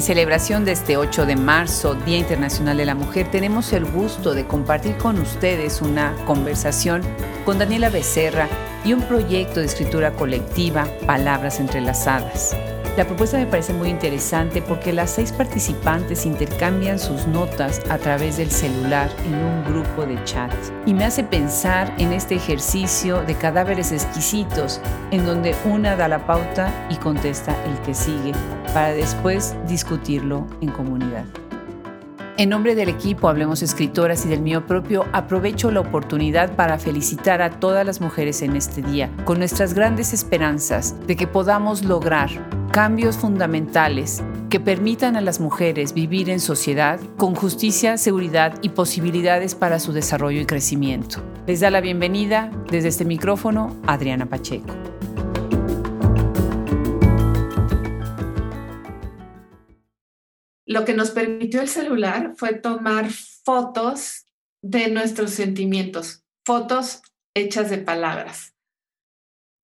En 0.00 0.06
celebración 0.06 0.64
de 0.64 0.72
este 0.72 0.96
8 0.96 1.26
de 1.26 1.36
marzo, 1.36 1.94
Día 1.94 2.16
Internacional 2.16 2.78
de 2.78 2.86
la 2.86 2.94
Mujer, 2.94 3.30
tenemos 3.30 3.70
el 3.74 3.84
gusto 3.84 4.32
de 4.32 4.46
compartir 4.46 4.96
con 4.96 5.18
ustedes 5.18 5.82
una 5.82 6.16
conversación 6.24 7.02
con 7.44 7.58
Daniela 7.58 7.90
Becerra 7.90 8.48
y 8.82 8.94
un 8.94 9.02
proyecto 9.02 9.60
de 9.60 9.66
escritura 9.66 10.12
colectiva, 10.12 10.86
Palabras 11.04 11.60
Entrelazadas. 11.60 12.56
La 12.96 13.06
propuesta 13.06 13.38
me 13.38 13.46
parece 13.46 13.72
muy 13.72 13.88
interesante 13.88 14.60
porque 14.60 14.92
las 14.92 15.10
seis 15.10 15.32
participantes 15.32 16.26
intercambian 16.26 16.98
sus 16.98 17.26
notas 17.28 17.80
a 17.88 17.98
través 17.98 18.36
del 18.36 18.50
celular 18.50 19.08
en 19.24 19.34
un 19.34 19.64
grupo 19.64 20.04
de 20.04 20.22
chat. 20.24 20.52
Y 20.86 20.92
me 20.92 21.04
hace 21.04 21.22
pensar 21.22 21.94
en 21.98 22.12
este 22.12 22.34
ejercicio 22.34 23.22
de 23.22 23.36
cadáveres 23.36 23.92
exquisitos, 23.92 24.80
en 25.12 25.24
donde 25.24 25.54
una 25.64 25.94
da 25.94 26.08
la 26.08 26.26
pauta 26.26 26.88
y 26.90 26.96
contesta 26.96 27.54
el 27.64 27.78
que 27.82 27.94
sigue, 27.94 28.32
para 28.74 28.92
después 28.92 29.54
discutirlo 29.68 30.46
en 30.60 30.70
comunidad. 30.70 31.24
En 32.38 32.48
nombre 32.48 32.74
del 32.74 32.88
equipo 32.88 33.28
Hablemos 33.28 33.62
Escritoras 33.62 34.24
y 34.24 34.28
del 34.28 34.40
mío 34.40 34.66
propio, 34.66 35.04
aprovecho 35.12 35.70
la 35.70 35.80
oportunidad 35.80 36.56
para 36.56 36.78
felicitar 36.78 37.40
a 37.40 37.50
todas 37.50 37.86
las 37.86 38.00
mujeres 38.00 38.42
en 38.42 38.56
este 38.56 38.82
día, 38.82 39.10
con 39.24 39.38
nuestras 39.38 39.74
grandes 39.74 40.12
esperanzas 40.12 40.96
de 41.06 41.16
que 41.16 41.26
podamos 41.26 41.84
lograr 41.84 42.30
cambios 42.70 43.16
fundamentales 43.16 44.22
que 44.48 44.60
permitan 44.60 45.16
a 45.16 45.20
las 45.20 45.40
mujeres 45.40 45.92
vivir 45.92 46.30
en 46.30 46.38
sociedad 46.38 47.00
con 47.16 47.34
justicia, 47.34 47.98
seguridad 47.98 48.60
y 48.62 48.68
posibilidades 48.68 49.56
para 49.56 49.80
su 49.80 49.92
desarrollo 49.92 50.40
y 50.40 50.46
crecimiento. 50.46 51.20
Les 51.46 51.60
da 51.60 51.70
la 51.70 51.80
bienvenida 51.80 52.50
desde 52.70 52.88
este 52.88 53.04
micrófono 53.04 53.76
Adriana 53.86 54.26
Pacheco. 54.26 54.72
Lo 60.64 60.84
que 60.84 60.94
nos 60.94 61.10
permitió 61.10 61.60
el 61.60 61.68
celular 61.68 62.34
fue 62.36 62.54
tomar 62.54 63.10
fotos 63.10 64.26
de 64.62 64.88
nuestros 64.90 65.32
sentimientos, 65.32 66.22
fotos 66.44 67.02
hechas 67.34 67.68
de 67.70 67.78
palabras. 67.78 68.49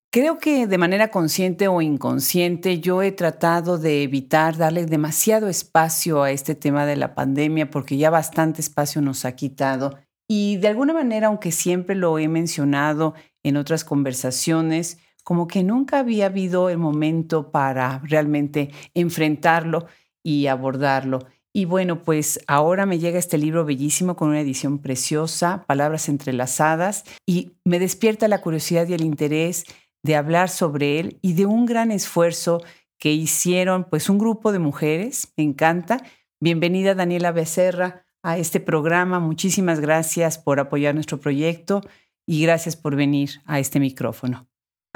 Creo 0.09 0.39
que 0.39 0.67
de 0.67 0.77
manera 0.77 1.09
consciente 1.09 1.67
o 1.67 1.81
inconsciente 1.81 2.79
yo 2.79 3.01
he 3.01 3.11
tratado 3.11 3.77
de 3.77 4.03
evitar 4.03 4.57
darle 4.57 4.85
demasiado 4.85 5.49
espacio 5.49 6.23
a 6.23 6.31
este 6.31 6.55
tema 6.55 6.85
de 6.85 6.95
la 6.95 7.13
pandemia 7.13 7.69
porque 7.69 7.97
ya 7.97 8.09
bastante 8.09 8.61
espacio 8.61 9.01
nos 9.01 9.25
ha 9.25 9.35
quitado 9.35 9.97
y 10.27 10.57
de 10.57 10.67
alguna 10.67 10.93
manera, 10.93 11.27
aunque 11.27 11.51
siempre 11.51 11.95
lo 11.95 12.19
he 12.19 12.27
mencionado 12.27 13.13
en 13.43 13.55
otras 13.55 13.85
conversaciones, 13.85 14.99
como 15.23 15.47
que 15.47 15.63
nunca 15.63 15.99
había 15.99 16.27
habido 16.27 16.69
el 16.69 16.77
momento 16.77 17.51
para 17.51 17.99
realmente 17.99 18.71
enfrentarlo 18.93 19.87
y 20.23 20.47
abordarlo. 20.47 21.27
Y 21.53 21.65
bueno, 21.65 22.03
pues 22.03 22.39
ahora 22.47 22.85
me 22.85 22.99
llega 22.99 23.17
este 23.17 23.37
libro 23.37 23.65
bellísimo 23.65 24.15
con 24.15 24.29
una 24.29 24.41
edición 24.41 24.79
preciosa, 24.79 25.65
palabras 25.65 26.07
entrelazadas, 26.09 27.03
y 27.25 27.53
me 27.63 27.79
despierta 27.79 28.27
la 28.27 28.41
curiosidad 28.41 28.87
y 28.87 28.93
el 28.93 29.03
interés 29.03 29.63
de 30.07 30.15
hablar 30.15 30.49
sobre 30.49 30.99
él 30.99 31.19
y 31.21 31.33
de 31.33 31.45
un 31.45 31.65
gran 31.65 31.91
esfuerzo 31.91 32.63
que 32.97 33.11
hicieron 33.11 33.83
pues 33.83 34.09
un 34.09 34.17
grupo 34.17 34.53
de 34.53 34.59
mujeres. 34.59 35.33
Me 35.35 35.43
encanta. 35.43 36.01
Bienvenida 36.39 36.95
Daniela 36.95 37.33
Becerra 37.33 38.05
a 38.23 38.37
este 38.37 38.61
programa. 38.61 39.19
Muchísimas 39.19 39.81
gracias 39.81 40.37
por 40.37 40.61
apoyar 40.61 40.95
nuestro 40.95 41.19
proyecto 41.19 41.81
y 42.25 42.41
gracias 42.41 42.77
por 42.77 42.95
venir 42.95 43.41
a 43.45 43.59
este 43.59 43.81
micrófono. 43.81 44.46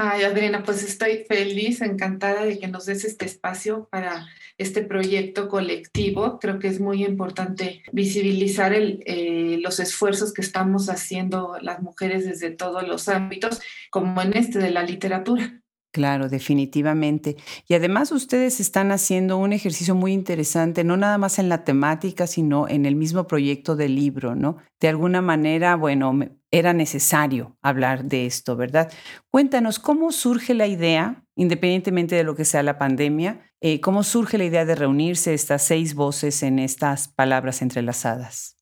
Ay, 0.04 0.24
Adriana, 0.24 0.64
pues 0.64 0.82
estoy 0.82 1.26
feliz, 1.28 1.80
encantada 1.80 2.44
de 2.44 2.58
que 2.58 2.68
nos 2.68 2.88
des 2.88 3.06
este 3.06 3.26
espacio 3.26 3.88
para 3.92 4.26
este 4.58 4.82
proyecto 4.82 5.48
colectivo. 5.48 6.40
Creo 6.40 6.58
que 6.58 6.70
es 6.70 6.80
muy 6.80 7.06
importante 7.06 7.84
visibilizar 7.92 8.74
el, 8.74 9.04
eh, 9.06 9.60
los 9.62 9.80
esfuerzos 9.80 10.34
que 10.34 10.42
estamos 10.42 10.90
haciendo 10.90 11.56
las 11.62 11.84
mujeres 11.84 12.26
desde 12.26 12.50
todos 12.50 12.88
los 12.88 13.10
ámbitos, 13.10 13.62
como 13.92 14.20
en 14.24 14.36
este 14.36 14.58
de 14.58 14.72
la 14.72 14.82
literatura. 14.82 15.61
Claro, 15.92 16.30
definitivamente. 16.30 17.36
Y 17.68 17.74
además 17.74 18.14
ustedes 18.14 18.62
están 18.62 18.94
haciendo 18.94 19.38
un 19.38 19.52
ejercicio 19.52 19.94
muy 19.94 20.14
interesante, 20.14 20.86
no 20.86 20.96
nada 20.96 21.18
más 21.18 21.38
en 21.38 21.50
la 21.50 21.66
temática, 21.66 22.28
sino 22.28 22.70
en 22.70 22.86
el 22.86 22.96
mismo 22.96 23.28
proyecto 23.28 23.76
del 23.76 23.96
libro, 23.96 24.34
¿no? 24.34 24.58
De 24.80 24.88
alguna 24.88 25.22
manera, 25.22 25.76
bueno, 25.76 26.18
era 26.50 26.72
necesario 26.72 27.58
hablar 27.62 28.06
de 28.06 28.26
esto, 28.26 28.56
¿verdad? 28.56 28.90
Cuéntanos, 29.32 29.80
¿cómo 29.80 30.14
surge 30.14 30.54
la 30.54 30.68
idea, 30.68 31.26
independientemente 31.36 32.16
de 32.16 32.24
lo 32.24 32.36
que 32.36 32.46
sea 32.46 32.64
la 32.64 32.78
pandemia, 32.78 33.52
eh, 33.60 33.82
cómo 33.82 34.04
surge 34.04 34.38
la 34.38 34.46
idea 34.46 34.64
de 34.64 34.76
reunirse 34.76 35.34
estas 35.34 35.62
seis 35.64 35.94
voces 35.94 36.42
en 36.42 36.58
estas 36.58 37.10
palabras 37.10 37.62
entrelazadas? 37.62 38.56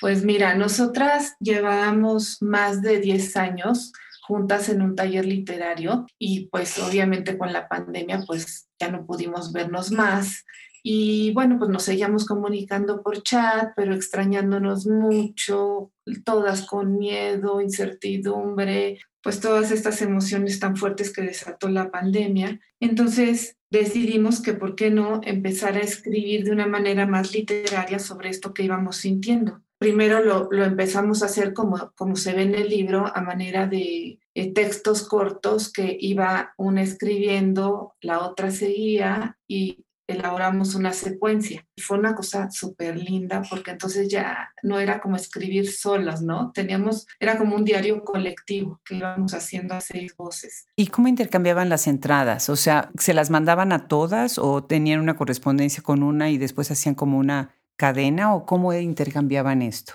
Pues 0.00 0.24
mira, 0.24 0.56
nosotras 0.56 1.36
llevamos 1.38 2.42
más 2.42 2.82
de 2.82 2.98
10 2.98 3.36
años 3.36 3.92
juntas 4.32 4.70
en 4.70 4.80
un 4.80 4.96
taller 4.96 5.26
literario 5.26 6.06
y 6.18 6.46
pues 6.46 6.78
obviamente 6.78 7.36
con 7.36 7.52
la 7.52 7.68
pandemia 7.68 8.24
pues 8.26 8.70
ya 8.80 8.90
no 8.90 9.04
pudimos 9.04 9.52
vernos 9.52 9.92
más 9.92 10.46
y 10.82 11.32
bueno 11.34 11.58
pues 11.58 11.70
nos 11.70 11.82
seguíamos 11.82 12.24
comunicando 12.24 13.02
por 13.02 13.22
chat 13.22 13.72
pero 13.76 13.94
extrañándonos 13.94 14.86
mucho, 14.86 15.92
todas 16.24 16.62
con 16.62 16.96
miedo, 16.96 17.60
incertidumbre, 17.60 19.00
pues 19.22 19.38
todas 19.38 19.70
estas 19.70 20.00
emociones 20.00 20.58
tan 20.58 20.76
fuertes 20.76 21.12
que 21.12 21.22
desató 21.22 21.68
la 21.68 21.90
pandemia. 21.90 22.58
Entonces 22.80 23.58
decidimos 23.70 24.40
que 24.40 24.54
por 24.54 24.76
qué 24.76 24.90
no 24.90 25.20
empezar 25.24 25.76
a 25.76 25.80
escribir 25.80 26.44
de 26.44 26.52
una 26.52 26.66
manera 26.66 27.06
más 27.06 27.34
literaria 27.34 27.98
sobre 27.98 28.30
esto 28.30 28.54
que 28.54 28.64
íbamos 28.64 28.96
sintiendo 28.96 29.60
primero 29.82 30.22
lo, 30.22 30.48
lo, 30.52 30.64
empezamos 30.64 31.22
a 31.22 31.26
hacer 31.26 31.52
como, 31.52 31.92
como 31.96 32.14
se 32.14 32.34
ve 32.34 32.42
en 32.42 32.54
el 32.54 32.68
libro, 32.68 33.10
a 33.12 33.20
manera 33.20 33.66
de 33.66 34.20
eh, 34.34 34.52
textos 34.52 35.02
cortos 35.08 35.72
que 35.72 35.96
iba 35.98 36.54
una 36.56 36.82
escribiendo, 36.82 37.94
la 38.00 38.20
otra 38.20 38.52
seguía 38.52 39.36
y 39.48 39.84
elaboramos 40.06 40.76
una 40.76 40.92
secuencia. 40.92 41.66
Fue 41.76 41.98
una 41.98 42.14
cosa 42.14 42.48
súper 42.52 42.96
linda 42.96 43.42
porque 43.50 43.72
entonces 43.72 44.08
ya 44.08 44.52
no 44.62 44.78
era 44.78 45.00
como 45.00 45.16
escribir 45.16 45.68
solas, 45.70 46.22
¿no? 46.22 46.52
Teníamos, 46.52 47.06
era 47.18 47.36
como 47.36 47.56
un 47.56 47.64
diario 47.64 48.04
colectivo 48.04 48.80
que 48.84 48.96
íbamos 48.96 49.34
haciendo 49.34 49.74
a 49.74 49.80
seis 49.80 50.14
voces. 50.16 50.66
¿Y 50.76 50.88
cómo 50.88 51.08
intercambiaban 51.08 51.68
las 51.68 51.88
entradas? 51.88 52.48
O 52.50 52.56
sea, 52.56 52.90
¿se 52.98 53.14
las 53.14 53.30
mandaban 53.30 53.72
a 53.72 53.88
todas 53.88 54.38
o 54.38 54.62
tenían 54.62 55.00
una 55.00 55.16
correspondencia 55.16 55.82
con 55.82 56.04
una 56.04 56.30
y 56.30 56.38
después 56.38 56.70
hacían 56.70 56.94
como 56.94 57.18
una 57.18 57.56
cadena 57.82 58.32
o 58.32 58.46
cómo 58.46 58.72
intercambiaban 58.72 59.60
esto? 59.60 59.94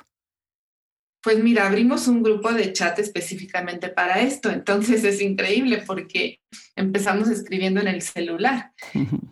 Pues 1.24 1.42
mira, 1.42 1.66
abrimos 1.68 2.09
un 2.09 2.22
grupo 2.22 2.52
de 2.52 2.74
chat 2.74 3.00
específicamente 3.00 3.88
para 3.88 4.20
esto, 4.20 4.50
entonces 4.50 5.06
es 5.06 5.22
increíble 5.22 5.84
porque 5.88 6.42
empezamos 6.75 7.30
escribiendo 7.30 7.80
en 7.80 7.88
el 7.88 8.02
celular 8.02 8.74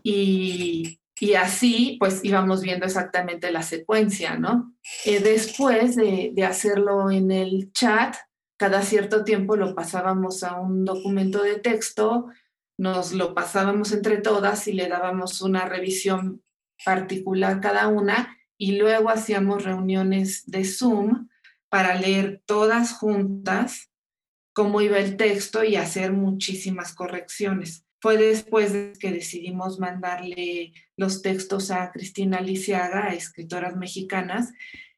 y, 0.04 1.02
y 1.20 1.34
así 1.34 1.98
pues 2.00 2.24
íbamos 2.24 2.62
viendo 2.62 2.86
exactamente 2.86 3.52
la 3.52 3.62
secuencia, 3.62 4.38
¿no? 4.38 4.74
Eh, 5.04 5.20
después 5.20 5.98
de, 5.98 6.32
de 6.34 6.46
hacerlo 6.46 7.12
en 7.12 7.32
el 7.32 7.74
chat, 7.74 8.16
cada 8.58 8.84
cierto 8.84 9.26
tiempo 9.26 9.58
lo 9.58 9.76
pasábamos 9.76 10.44
a 10.44 10.62
un 10.62 10.86
documento 10.86 11.44
de 11.44 11.60
texto, 11.60 12.28
nos 12.78 13.12
lo 13.12 13.34
pasábamos 13.34 13.92
entre 13.92 14.20
todas 14.20 14.70
y 14.70 14.72
le 14.72 14.88
dábamos 14.88 15.42
una 15.42 15.66
revisión 15.66 16.42
particular 16.86 17.60
cada 17.60 17.90
una 17.90 18.35
y 18.58 18.78
luego 18.78 19.10
hacíamos 19.10 19.64
reuniones 19.64 20.44
de 20.46 20.64
Zoom 20.66 21.30
para 21.70 21.96
leer 21.96 22.42
todas 22.46 22.94
juntas 22.94 23.92
cómo 24.54 24.82
iba 24.82 24.98
el 24.98 25.18
texto 25.18 25.64
y 25.64 25.76
hacer 25.76 26.14
muchísimas 26.14 26.94
correcciones. 26.94 27.86
Fue 28.00 28.18
después 28.18 28.72
de 28.72 28.94
que 29.00 29.12
decidimos 29.12 29.80
mandarle 29.80 30.74
los 30.96 31.22
textos 31.22 31.72
a 31.72 31.92
Cristina 31.92 32.40
Lisiaga, 32.40 33.08
a 33.08 33.14
escritoras 33.14 33.76
mexicanas, 33.76 34.54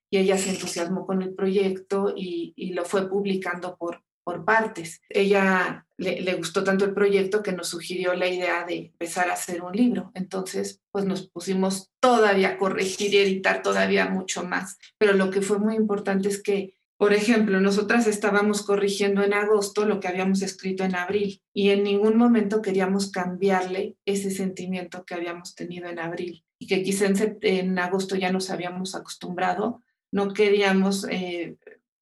y 0.10 0.20
ella 0.20 0.38
se 0.38 0.52
entusiasmó 0.52 1.06
con 1.06 1.22
el 1.22 1.34
proyecto 1.34 2.14
y, 2.16 2.54
y 2.56 2.74
lo 2.74 2.86
fue 2.86 3.10
publicando 3.10 3.78
por, 3.78 4.04
por 4.28 4.44
partes. 4.44 5.00
Ella 5.08 5.88
le, 5.96 6.34
gustó 6.34 6.62
tanto 6.62 6.84
el 6.84 6.94
proyecto 6.94 7.42
que 7.42 7.54
nos 7.54 7.70
sugirió 7.70 8.14
la 8.14 8.28
idea 8.28 8.66
de 8.66 8.88
empezar 8.88 9.30
a 9.30 9.36
hacer 9.36 9.62
un 9.62 9.72
libro. 9.72 10.12
Entonces, 10.16 10.82
pues 10.92 11.06
nos 11.06 11.30
pusimos 11.30 11.92
todavía 12.02 12.50
a 12.50 12.58
corregir 12.58 13.14
y 13.14 13.20
editar 13.20 13.62
todavía 13.62 14.10
mucho 14.10 14.44
más. 14.44 14.80
Pero 14.98 15.14
lo 15.14 15.30
que 15.32 15.42
fue 15.42 15.60
muy 15.60 15.76
importante 15.76 16.28
es 16.28 16.44
que, 16.44 16.74
por 16.98 17.14
ejemplo, 17.14 17.62
nosotras 17.62 18.06
estábamos 18.06 18.64
corrigiendo 18.64 19.24
en 19.24 19.34
agosto 19.34 19.86
lo 19.86 20.02
que 20.02 20.10
habíamos 20.10 20.42
escrito 20.42 20.84
en 20.84 20.96
abril 20.96 21.42
y 21.54 21.70
en 21.70 21.84
ningún 21.86 22.18
momento 22.18 22.62
queríamos 22.62 23.10
cambiarle 23.10 23.96
ese 24.04 24.30
sentimiento 24.30 25.06
que 25.06 25.14
habíamos 25.14 25.56
tenido 25.56 25.88
en 25.88 26.00
abril 26.00 26.44
y 26.60 26.68
que 26.68 26.84
quizá 26.84 27.06
en, 27.44 27.80
agosto 27.80 28.18
ya 28.18 28.34
nos 28.34 28.50
habíamos 28.50 28.94
acostumbrado. 28.94 29.84
No 30.12 30.34
queríamos 30.34 31.08
eh, 31.10 31.56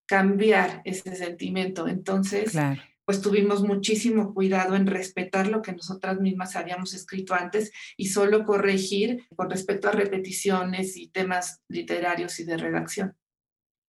cambiar 0.06 0.81
ese 0.86 1.16
sentimiento. 1.16 1.88
Entonces, 1.88 2.54
pues 3.06 3.22
tuvimos 3.22 3.62
muchísimo 3.62 4.34
cuidado 4.34 4.75
en 4.75 4.88
respetar 4.88 5.48
lo 5.48 5.62
que 5.62 5.74
nosotras 5.74 6.19
mismas 6.19 6.56
habíamos 6.56 6.94
escrito 6.94 7.36
antes 7.36 7.72
y 7.98 8.07
solo 8.07 8.46
corregir 8.46 9.28
con 9.36 9.50
respecto 9.50 9.88
a 9.88 9.92
repeticiones 9.92 10.98
y 10.98 11.07
temas 11.07 11.62
literarios 11.69 12.40
y 12.40 12.46
de 12.46 12.57
redacción. 12.57 13.16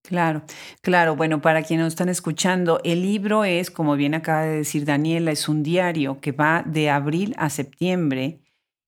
Claro, 0.03 0.43
claro. 0.81 1.17
Bueno, 1.17 1.41
para 1.41 1.63
quienes 1.63 1.85
nos 1.85 1.93
están 1.93 2.07
escuchando, 2.07 2.79
el 2.85 3.01
libro 3.01 3.43
es, 3.43 3.69
como 3.69 3.97
bien 3.97 4.13
acaba 4.13 4.43
de 4.43 4.57
decir 4.57 4.85
Daniela, 4.85 5.31
es 5.31 5.49
un 5.49 5.63
diario 5.63 6.21
que 6.21 6.31
va 6.31 6.63
de 6.65 6.89
abril 6.89 7.33
a 7.37 7.49
septiembre 7.49 8.39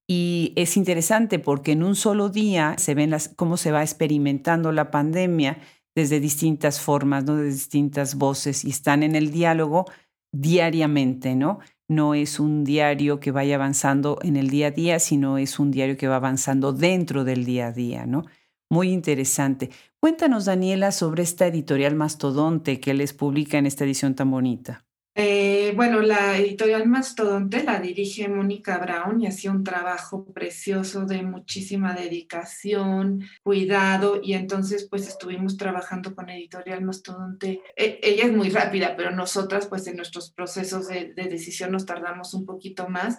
y 0.08 0.54
es 0.56 0.78
interesante 0.78 1.38
porque 1.38 1.74
en 1.74 1.84
un 1.84 1.96
solo 1.96 2.30
día 2.30 2.76
se 2.78 2.96
ven 2.96 3.10
las, 3.10 3.30
cómo 3.30 3.58
se 3.58 3.72
va 3.72 3.82
experimentando 3.82 4.72
la 4.72 4.92
pandemia 4.92 5.60
desde 6.00 6.22
distintas 6.22 6.80
formas, 6.80 7.26
¿no? 7.26 7.36
de 7.36 7.48
distintas 7.48 8.16
voces 8.16 8.64
y 8.64 8.70
están 8.70 9.04
en 9.04 9.16
el 9.16 9.32
diálogo 9.32 9.86
diariamente, 10.32 11.36
¿no? 11.36 11.60
No 11.90 12.14
es 12.14 12.40
un 12.40 12.64
diario 12.64 13.20
que 13.20 13.32
vaya 13.32 13.56
avanzando 13.56 14.18
en 14.22 14.38
el 14.38 14.50
día 14.50 14.68
a 14.68 14.72
día, 14.72 15.00
sino 15.00 15.38
es 15.38 15.60
un 15.60 15.72
diario 15.72 15.98
que 15.98 16.08
va 16.08 16.16
avanzando 16.16 16.72
dentro 16.72 17.26
del 17.26 17.44
día 17.44 17.68
a 17.68 17.72
día, 17.74 18.06
¿no? 18.06 18.26
Muy 18.70 18.92
interesante. 18.92 19.72
Cuéntanos, 20.00 20.46
Daniela, 20.46 20.94
sobre 20.94 21.24
esta 21.24 21.48
editorial 21.48 21.96
Mastodonte 21.96 22.80
que 22.80 22.94
les 22.94 23.12
publica 23.12 23.58
en 23.58 23.66
esta 23.66 23.84
edición 23.84 24.16
tan 24.16 24.32
bonita. 24.32 24.86
Eh, 25.22 25.74
bueno, 25.76 26.00
la 26.00 26.38
editorial 26.38 26.88
Mastodonte 26.88 27.62
la 27.62 27.82
dirige 27.82 28.30
Mónica 28.30 28.78
Brown 28.78 29.20
y 29.20 29.28
hacía 29.28 29.52
un 29.52 29.66
trabajo 29.66 30.24
precioso 30.24 31.06
de 31.06 31.24
muchísima 31.24 31.94
dedicación, 31.94 33.26
cuidado 33.44 34.22
y 34.24 34.32
entonces 34.32 34.88
pues 34.90 35.10
estuvimos 35.10 35.58
trabajando 35.58 36.16
con 36.16 36.30
editorial 36.30 36.86
Mastodonte. 36.86 37.62
E, 37.76 38.00
ella 38.02 38.28
es 38.28 38.32
muy 38.32 38.50
rápida, 38.50 38.96
pero 38.96 39.12
nosotras 39.12 39.68
pues 39.68 39.88
en 39.88 39.98
nuestros 39.98 40.32
procesos 40.32 40.88
de, 40.88 41.14
de 41.14 41.28
decisión 41.28 41.74
nos 41.74 41.86
tardamos 41.86 42.34
un 42.34 42.46
poquito 42.46 42.88
más 42.88 43.18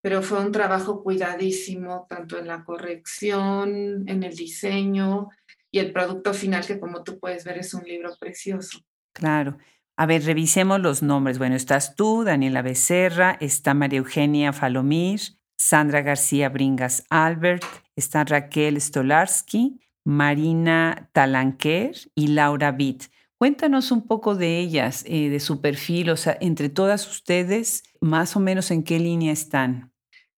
pero 0.00 0.22
fue 0.22 0.40
un 0.40 0.52
trabajo 0.52 1.02
cuidadísimo, 1.02 2.06
tanto 2.08 2.38
en 2.38 2.46
la 2.46 2.64
corrección, 2.64 4.04
en 4.08 4.22
el 4.22 4.36
diseño 4.36 5.28
y 5.72 5.80
el 5.80 5.92
producto 5.92 6.34
final, 6.34 6.64
que 6.64 6.78
como 6.78 7.02
tú 7.02 7.18
puedes 7.18 7.44
ver 7.44 7.58
es 7.58 7.74
un 7.74 7.82
libro 7.82 8.10
precioso. 8.18 8.80
Claro. 9.12 9.58
A 9.96 10.06
ver, 10.06 10.24
revisemos 10.24 10.80
los 10.80 11.02
nombres. 11.02 11.38
Bueno, 11.38 11.54
estás 11.54 11.96
tú, 11.96 12.24
Daniela 12.24 12.62
Becerra, 12.62 13.36
está 13.40 13.74
María 13.74 13.98
Eugenia 13.98 14.52
Falomir, 14.52 15.20
Sandra 15.58 16.02
García 16.02 16.48
Bringas 16.48 17.04
Albert, 17.10 17.64
está 17.94 18.24
Raquel 18.24 18.80
Stolarski, 18.80 19.80
Marina 20.04 21.10
Talanquer 21.12 21.94
y 22.14 22.28
Laura 22.28 22.74
Witt. 22.76 23.04
Cuéntanos 23.36 23.92
un 23.92 24.06
poco 24.06 24.34
de 24.34 24.58
ellas, 24.60 25.04
eh, 25.06 25.28
de 25.28 25.40
su 25.40 25.60
perfil, 25.60 26.10
o 26.10 26.16
sea, 26.16 26.36
entre 26.40 26.68
todas 26.68 27.08
ustedes, 27.08 27.82
más 28.00 28.34
o 28.36 28.40
menos 28.40 28.70
en 28.70 28.84
qué 28.84 28.98
línea 28.98 29.32
están. 29.32 29.91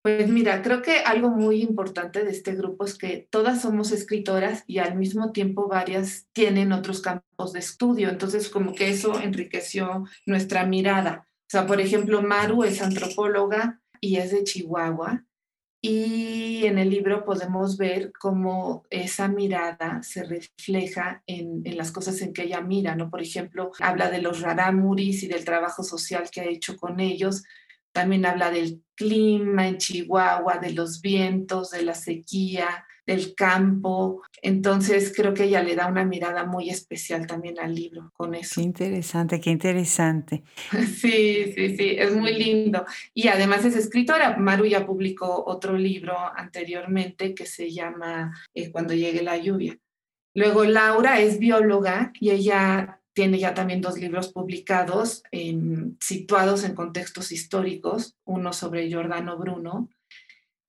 Pues 0.04 0.28
mira, 0.28 0.60
creo 0.60 0.82
que 0.82 0.98
algo 0.98 1.30
muy 1.30 1.62
importante 1.62 2.24
de 2.24 2.30
este 2.30 2.54
grupo 2.54 2.84
es 2.84 2.98
que 2.98 3.26
todas 3.30 3.62
somos 3.62 3.90
escritoras 3.90 4.62
y 4.66 4.76
al 4.76 4.96
mismo 4.96 5.32
tiempo 5.32 5.66
varias 5.66 6.26
tienen 6.34 6.72
otros 6.72 7.00
campos 7.00 7.54
de 7.54 7.60
estudio. 7.60 8.10
Entonces, 8.10 8.50
como 8.50 8.74
que 8.74 8.90
eso 8.90 9.18
enriqueció 9.18 10.04
nuestra 10.26 10.66
mirada. 10.66 11.26
O 11.26 11.50
sea, 11.50 11.66
por 11.66 11.80
ejemplo, 11.80 12.20
Maru 12.20 12.64
es 12.64 12.82
antropóloga 12.82 13.80
y 13.98 14.16
es 14.16 14.32
de 14.32 14.44
Chihuahua. 14.44 15.24
Y 15.80 16.66
en 16.66 16.78
el 16.78 16.90
libro 16.90 17.24
podemos 17.24 17.78
ver 17.78 18.12
cómo 18.12 18.84
esa 18.90 19.28
mirada 19.28 20.02
se 20.02 20.22
refleja 20.22 21.22
en, 21.26 21.62
en, 21.64 21.78
las 21.78 21.90
cosas 21.92 22.20
en 22.20 22.34
que 22.34 22.42
ella 22.42 22.60
mira, 22.60 22.94
¿no? 22.94 23.08
Por 23.08 23.22
ejemplo, 23.22 23.70
habla 23.80 24.10
de 24.10 24.20
los 24.20 24.42
raramuris 24.42 25.22
y 25.22 25.28
del 25.28 25.46
trabajo 25.46 25.82
social 25.82 26.28
que 26.30 26.42
ha 26.42 26.44
hecho 26.44 26.76
con 26.76 27.00
ellos, 27.00 27.44
también 27.94 28.26
habla 28.26 28.50
del 28.50 28.82
clima 28.96 29.68
en 29.68 29.78
Chihuahua, 29.78 30.58
de 30.58 30.72
los 30.72 31.00
vientos, 31.00 31.70
de 31.70 31.82
la 31.82 31.94
sequía, 31.94 32.84
del 33.06 33.34
campo. 33.36 34.22
Entonces 34.42 35.12
creo 35.14 35.32
que 35.32 35.44
ella 35.44 35.62
le 35.62 35.76
da 35.76 35.86
una 35.86 36.04
mirada 36.04 36.44
muy 36.44 36.70
especial 36.70 37.26
también 37.26 37.58
al 37.60 37.74
libro 37.74 38.10
con 38.14 38.34
eso. 38.34 38.56
Qué 38.56 38.62
interesante, 38.62 39.40
qué 39.40 39.50
interesante. 39.50 40.42
Sí, 41.04 41.52
sí, 41.54 41.76
sí, 41.76 41.96
es 41.96 42.14
muy 42.16 42.34
lindo. 42.34 42.84
Y 43.14 43.28
además 43.28 43.64
es 43.64 43.76
escritora. 43.76 44.36
Maru 44.36 44.66
ya 44.66 44.84
publicó 44.84 45.44
otro 45.46 45.78
libro 45.78 46.16
anteriormente 46.34 47.34
que 47.34 47.46
se 47.46 47.70
llama 47.70 48.36
eh, 48.54 48.72
Cuando 48.72 48.92
llegue 48.92 49.22
la 49.22 49.36
lluvia. 49.36 49.78
Luego 50.34 50.64
Laura 50.64 51.20
es 51.20 51.38
bióloga 51.38 52.12
y 52.18 52.30
ella 52.30 53.00
tiene 53.14 53.38
ya 53.38 53.54
también 53.54 53.80
dos 53.80 53.98
libros 53.98 54.32
publicados 54.32 55.22
situados 56.00 56.64
en 56.64 56.74
contextos 56.74 57.32
históricos, 57.32 58.16
uno 58.24 58.52
sobre 58.52 58.88
Giordano 58.88 59.38
Bruno, 59.38 59.88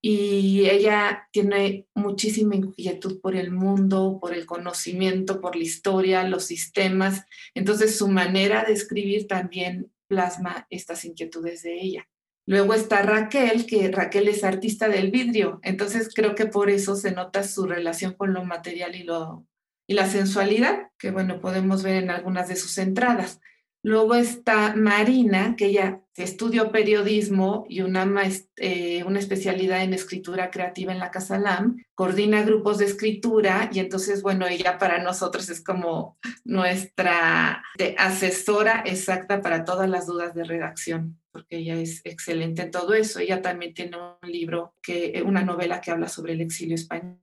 y 0.01 0.69
ella 0.69 1.27
tiene 1.31 1.88
muchísima 1.95 2.56
inquietud 2.56 3.19
por 3.21 3.36
el 3.36 3.51
mundo, 3.51 4.19
por 4.21 4.33
el 4.36 4.45
conocimiento, 4.45 5.42
por 5.42 5.56
la 5.56 5.63
historia, 5.63 6.27
los 6.27 6.45
sistemas, 6.45 7.25
entonces 7.56 7.97
su 7.97 8.07
manera 8.07 8.63
de 8.63 8.74
escribir 8.74 9.25
también 9.25 9.92
plasma 10.07 10.68
estas 10.69 11.06
inquietudes 11.06 11.63
de 11.63 11.81
ella. 11.81 12.07
Luego 12.45 12.75
está 12.75 13.01
Raquel, 13.01 13.65
que 13.65 13.89
Raquel 13.92 14.27
es 14.27 14.44
artista 14.44 14.88
del 14.88 15.09
vidrio, 15.09 15.59
entonces 15.63 16.12
creo 16.13 16.36
que 16.36 16.45
por 16.45 16.69
eso 16.69 16.95
se 16.95 17.12
nota 17.12 17.42
su 17.42 17.65
relación 17.65 18.13
con 18.13 18.36
lo 18.36 18.45
material 18.45 18.95
y 18.95 19.01
lo 19.01 19.47
y 19.87 19.93
la 19.93 20.07
sensualidad, 20.07 20.89
que 20.97 21.11
bueno, 21.11 21.39
podemos 21.39 21.83
ver 21.83 22.03
en 22.03 22.09
algunas 22.09 22.47
de 22.47 22.55
sus 22.55 22.77
entradas. 22.77 23.39
Luego 23.85 24.15
está 24.15 24.75
Marina, 24.75 25.55
que 25.55 25.67
ella 25.67 26.01
estudió 26.15 26.71
periodismo 26.71 27.67
y 27.69 27.81
una, 27.81 28.09
eh, 28.55 29.03
una 29.03 29.19
especialidad 29.19 29.83
en 29.83 29.93
escritura 29.93 30.49
creativa 30.49 30.91
en 30.91 30.97
la 30.97 31.11
Casa 31.11 31.37
LAM, 31.37 31.83
coordina 31.93 32.41
grupos 32.41 32.79
de 32.79 32.85
escritura 32.85 33.69
y 33.71 33.77
entonces, 33.77 34.23
bueno, 34.23 34.47
ella 34.47 34.79
para 34.79 35.03
nosotros 35.03 35.49
es 35.49 35.61
como 35.61 36.17
nuestra 36.43 37.63
asesora 37.99 38.81
exacta 38.87 39.41
para 39.41 39.65
todas 39.65 39.87
las 39.87 40.07
dudas 40.07 40.33
de 40.33 40.45
redacción, 40.45 41.19
porque 41.31 41.57
ella 41.57 41.75
es 41.75 42.01
excelente 42.05 42.63
en 42.63 42.71
todo 42.71 42.95
eso. 42.95 43.19
Ella 43.19 43.43
también 43.43 43.75
tiene 43.75 43.97
un 43.97 44.31
libro, 44.31 44.73
que, 44.81 45.21
una 45.23 45.43
novela 45.43 45.79
que 45.79 45.91
habla 45.91 46.09
sobre 46.09 46.33
el 46.33 46.41
exilio 46.41 46.73
español. 46.73 47.19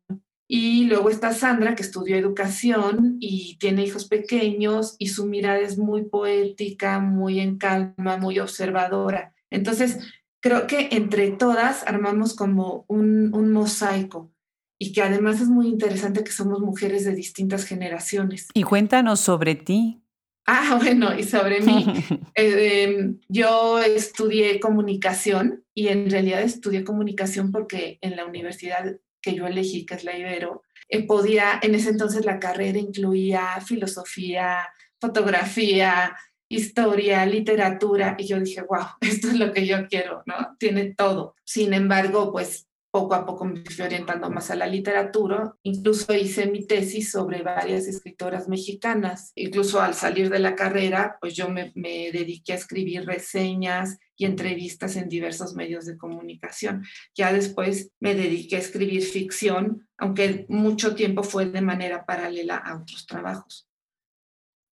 Y 0.54 0.84
luego 0.84 1.08
está 1.08 1.32
Sandra, 1.32 1.74
que 1.74 1.82
estudió 1.82 2.14
educación 2.14 3.16
y 3.20 3.56
tiene 3.58 3.84
hijos 3.86 4.04
pequeños 4.04 4.96
y 4.98 5.08
su 5.08 5.24
mirada 5.24 5.60
es 5.60 5.78
muy 5.78 6.02
poética, 6.04 6.98
muy 6.98 7.40
en 7.40 7.56
calma, 7.56 8.18
muy 8.18 8.38
observadora. 8.38 9.32
Entonces, 9.48 10.00
creo 10.40 10.66
que 10.66 10.90
entre 10.92 11.30
todas 11.30 11.86
armamos 11.86 12.34
como 12.36 12.84
un, 12.88 13.30
mosaico 13.50 14.30
y 14.78 14.92
que 14.92 15.00
además 15.00 15.40
es 15.40 15.48
muy 15.48 15.68
interesante 15.68 16.22
que 16.22 16.32
somos 16.32 16.60
mujeres 16.60 17.06
de 17.06 17.14
distintas 17.14 17.64
generaciones. 17.64 18.48
Y 18.52 18.64
cuéntanos 18.64 19.20
sobre 19.20 19.54
ti. 19.54 20.02
Ah, 20.44 20.78
bueno, 20.82 21.18
y 21.18 21.22
sobre 21.22 21.62
mí. 21.62 21.86
Eh, 22.34 23.14
yo 23.28 23.78
estudié 23.78 24.60
comunicación 24.60 25.64
y 25.74 25.88
en 25.88 26.10
realidad 26.10 26.42
estudié 26.42 26.84
comunicación 26.84 27.52
porque 27.52 27.98
en 28.02 28.16
la 28.16 28.26
universidad 28.26 28.98
que 29.22 29.34
yo 29.34 29.46
elegí, 29.46 29.86
que 29.86 29.94
es 29.94 30.04
la 30.04 30.18
Ibero, 30.18 30.62
eh, 30.88 31.06
podía, 31.06 31.58
en 31.62 31.74
ese 31.74 31.90
entonces 31.90 32.26
la 32.26 32.38
carrera 32.38 32.78
incluía 32.78 33.60
filosofía, 33.64 34.68
fotografía, 35.00 36.14
historia, 36.48 37.24
literatura, 37.24 38.14
y 38.18 38.26
yo 38.26 38.38
dije, 38.40 38.62
wow, 38.62 38.86
esto 39.00 39.28
es 39.28 39.38
lo 39.38 39.52
que 39.52 39.66
yo 39.66 39.86
quiero, 39.88 40.22
¿no? 40.26 40.56
Tiene 40.58 40.94
todo. 40.94 41.34
Sin 41.44 41.72
embargo, 41.72 42.30
pues 42.30 42.68
poco 42.92 43.14
a 43.14 43.24
poco 43.24 43.46
me 43.46 43.64
fui 43.64 43.84
orientando 43.84 44.30
más 44.30 44.50
a 44.50 44.54
la 44.54 44.66
literatura. 44.66 45.56
Incluso 45.62 46.14
hice 46.14 46.46
mi 46.46 46.66
tesis 46.66 47.10
sobre 47.10 47.42
varias 47.42 47.86
escritoras 47.86 48.48
mexicanas. 48.48 49.32
Incluso 49.34 49.80
al 49.80 49.94
salir 49.94 50.28
de 50.28 50.38
la 50.38 50.54
carrera, 50.54 51.16
pues 51.18 51.34
yo 51.34 51.48
me, 51.48 51.72
me 51.74 52.12
dediqué 52.12 52.52
a 52.52 52.56
escribir 52.56 53.06
reseñas 53.06 53.98
y 54.14 54.26
entrevistas 54.26 54.96
en 54.96 55.08
diversos 55.08 55.54
medios 55.54 55.86
de 55.86 55.96
comunicación. 55.96 56.84
Ya 57.14 57.32
después 57.32 57.90
me 57.98 58.14
dediqué 58.14 58.56
a 58.56 58.60
escribir 58.60 59.02
ficción, 59.02 59.88
aunque 59.96 60.44
mucho 60.50 60.94
tiempo 60.94 61.22
fue 61.22 61.46
de 61.46 61.62
manera 61.62 62.04
paralela 62.04 62.58
a 62.58 62.76
otros 62.76 63.06
trabajos. 63.06 63.66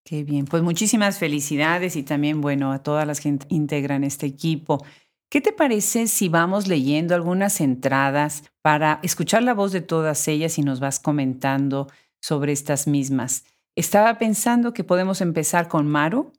Qué 0.05 0.25
bien, 0.25 0.45
pues 0.45 0.63
muchísimas 0.63 1.19
felicidades 1.19 1.97
y 1.97 2.03
también, 2.03 2.43
bueno, 2.43 2.73
a 2.73 2.83
todas 2.83 3.07
las 3.07 3.21
que 3.21 3.39
integran 3.49 4.05
este 4.05 4.27
equipo. 4.27 4.85
¿Qué 5.31 5.41
te 5.41 5.53
parece 5.53 6.09
si 6.09 6.29
vamos 6.29 6.67
leyendo 6.67 7.15
algunas 7.15 7.61
entradas 7.61 8.43
para 8.63 8.99
escuchar 9.05 9.45
la 9.45 9.55
voz 9.55 9.71
de 9.71 9.81
todas 9.81 10.27
ellas 10.27 10.59
y 10.59 10.63
nos 10.63 10.81
vas 10.81 10.99
comentando 10.99 11.87
sobre 12.21 12.51
estas 12.51 12.89
mismas? 12.89 13.45
Estaba 13.77 14.19
pensando 14.19 14.73
que 14.73 14.83
podemos 14.83 15.21
empezar 15.21 15.69
con 15.69 15.87
Maru, 15.87 16.33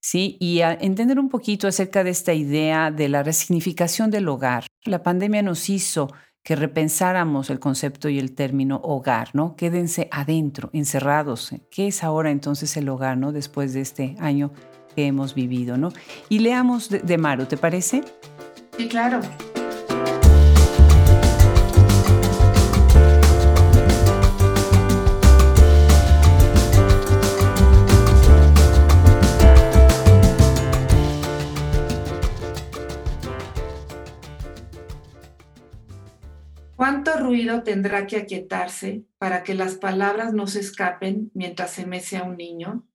¿sí? 0.00 0.38
Y 0.40 0.60
entender 0.60 1.20
un 1.20 1.28
poquito 1.28 1.68
acerca 1.68 2.02
de 2.04 2.08
esta 2.08 2.32
idea 2.32 2.90
de 2.90 3.10
la 3.10 3.22
resignificación 3.22 4.10
del 4.10 4.26
hogar. 4.28 4.64
La 4.84 5.02
pandemia 5.02 5.42
nos 5.42 5.68
hizo 5.68 6.10
que 6.42 6.56
repensáramos 6.56 7.50
el 7.50 7.60
concepto 7.60 8.08
y 8.08 8.18
el 8.18 8.34
término 8.34 8.80
hogar, 8.82 9.28
¿no? 9.34 9.56
Quédense 9.56 10.08
adentro, 10.10 10.70
encerrados. 10.72 11.50
¿Qué 11.70 11.88
es 11.88 12.02
ahora 12.02 12.30
entonces 12.30 12.74
el 12.78 12.88
hogar, 12.88 13.18
¿no? 13.18 13.30
Después 13.30 13.74
de 13.74 13.82
este 13.82 14.16
año 14.18 14.52
que 14.96 15.06
hemos 15.06 15.34
vivido, 15.34 15.76
¿no? 15.76 15.92
Y 16.30 16.38
leamos 16.38 16.88
de, 16.88 17.00
de 17.00 17.18
Maru, 17.18 17.44
¿te 17.44 17.58
parece? 17.58 18.02
Claro. 18.86 19.20
¿Cuánto 36.76 37.18
ruido 37.18 37.62
tendrá 37.64 38.06
que 38.06 38.16
aquietarse 38.16 39.04
para 39.18 39.42
que 39.42 39.54
las 39.54 39.74
palabras 39.74 40.32
no 40.32 40.46
se 40.46 40.60
escapen 40.60 41.30
mientras 41.34 41.72
se 41.72 41.84
mece 41.84 42.16
a 42.16 42.22
un 42.22 42.36
niño? 42.36 42.86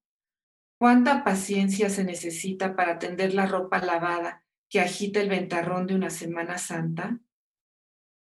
¿Cuánta 0.79 1.23
paciencia 1.23 1.89
se 1.89 2.03
necesita 2.03 2.75
para 2.75 2.97
tender 2.97 3.33
la 3.33 3.45
ropa 3.45 3.79
lavada 3.79 4.42
que 4.73 4.81
agita 4.81 5.21
el 5.21 5.29
ventarrón 5.29 5.85
de 5.85 5.93
una 5.93 6.09
Semana 6.09 6.57
Santa? 6.57 7.19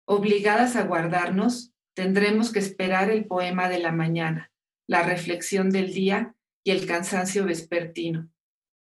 Obligadas 0.08 0.78
a 0.78 0.84
guardarnos, 0.84 1.74
tendremos 1.94 2.54
que 2.54 2.60
esperar 2.60 3.12
el 3.12 3.26
poema 3.26 3.68
de 3.68 3.80
la 3.80 3.92
mañana, 3.92 4.54
la 4.88 5.04
reflexión 5.04 5.72
del 5.72 5.94
día 5.94 6.38
y 6.64 6.72
el 6.72 6.88
cansancio 6.88 7.44
vespertino, 7.44 8.30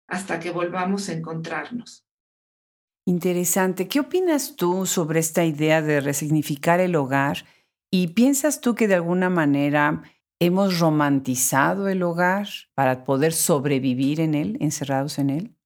hasta 0.08 0.40
que 0.40 0.50
volvamos 0.50 1.10
a 1.10 1.12
encontrarnos. 1.12 2.06
Interesante. 3.06 3.88
¿Qué 3.88 4.00
opinas 4.00 4.56
tú 4.56 4.86
sobre 4.86 5.20
esta 5.20 5.44
idea 5.44 5.82
de 5.82 6.00
resignificar 6.00 6.80
el 6.80 6.96
hogar? 6.96 7.44
¿Y 7.90 8.14
piensas 8.14 8.62
tú 8.62 8.74
que 8.74 8.88
de 8.88 8.94
alguna 8.94 9.28
manera 9.28 10.02
hemos 10.38 10.78
romantizado 10.78 11.88
el 11.88 12.02
hogar 12.04 12.48
para 12.72 13.04
poder 13.04 13.34
sobrevivir 13.34 14.18
en 14.18 14.34
él, 14.34 14.56
encerrados 14.60 15.18
en 15.18 15.28
él? 15.28 15.56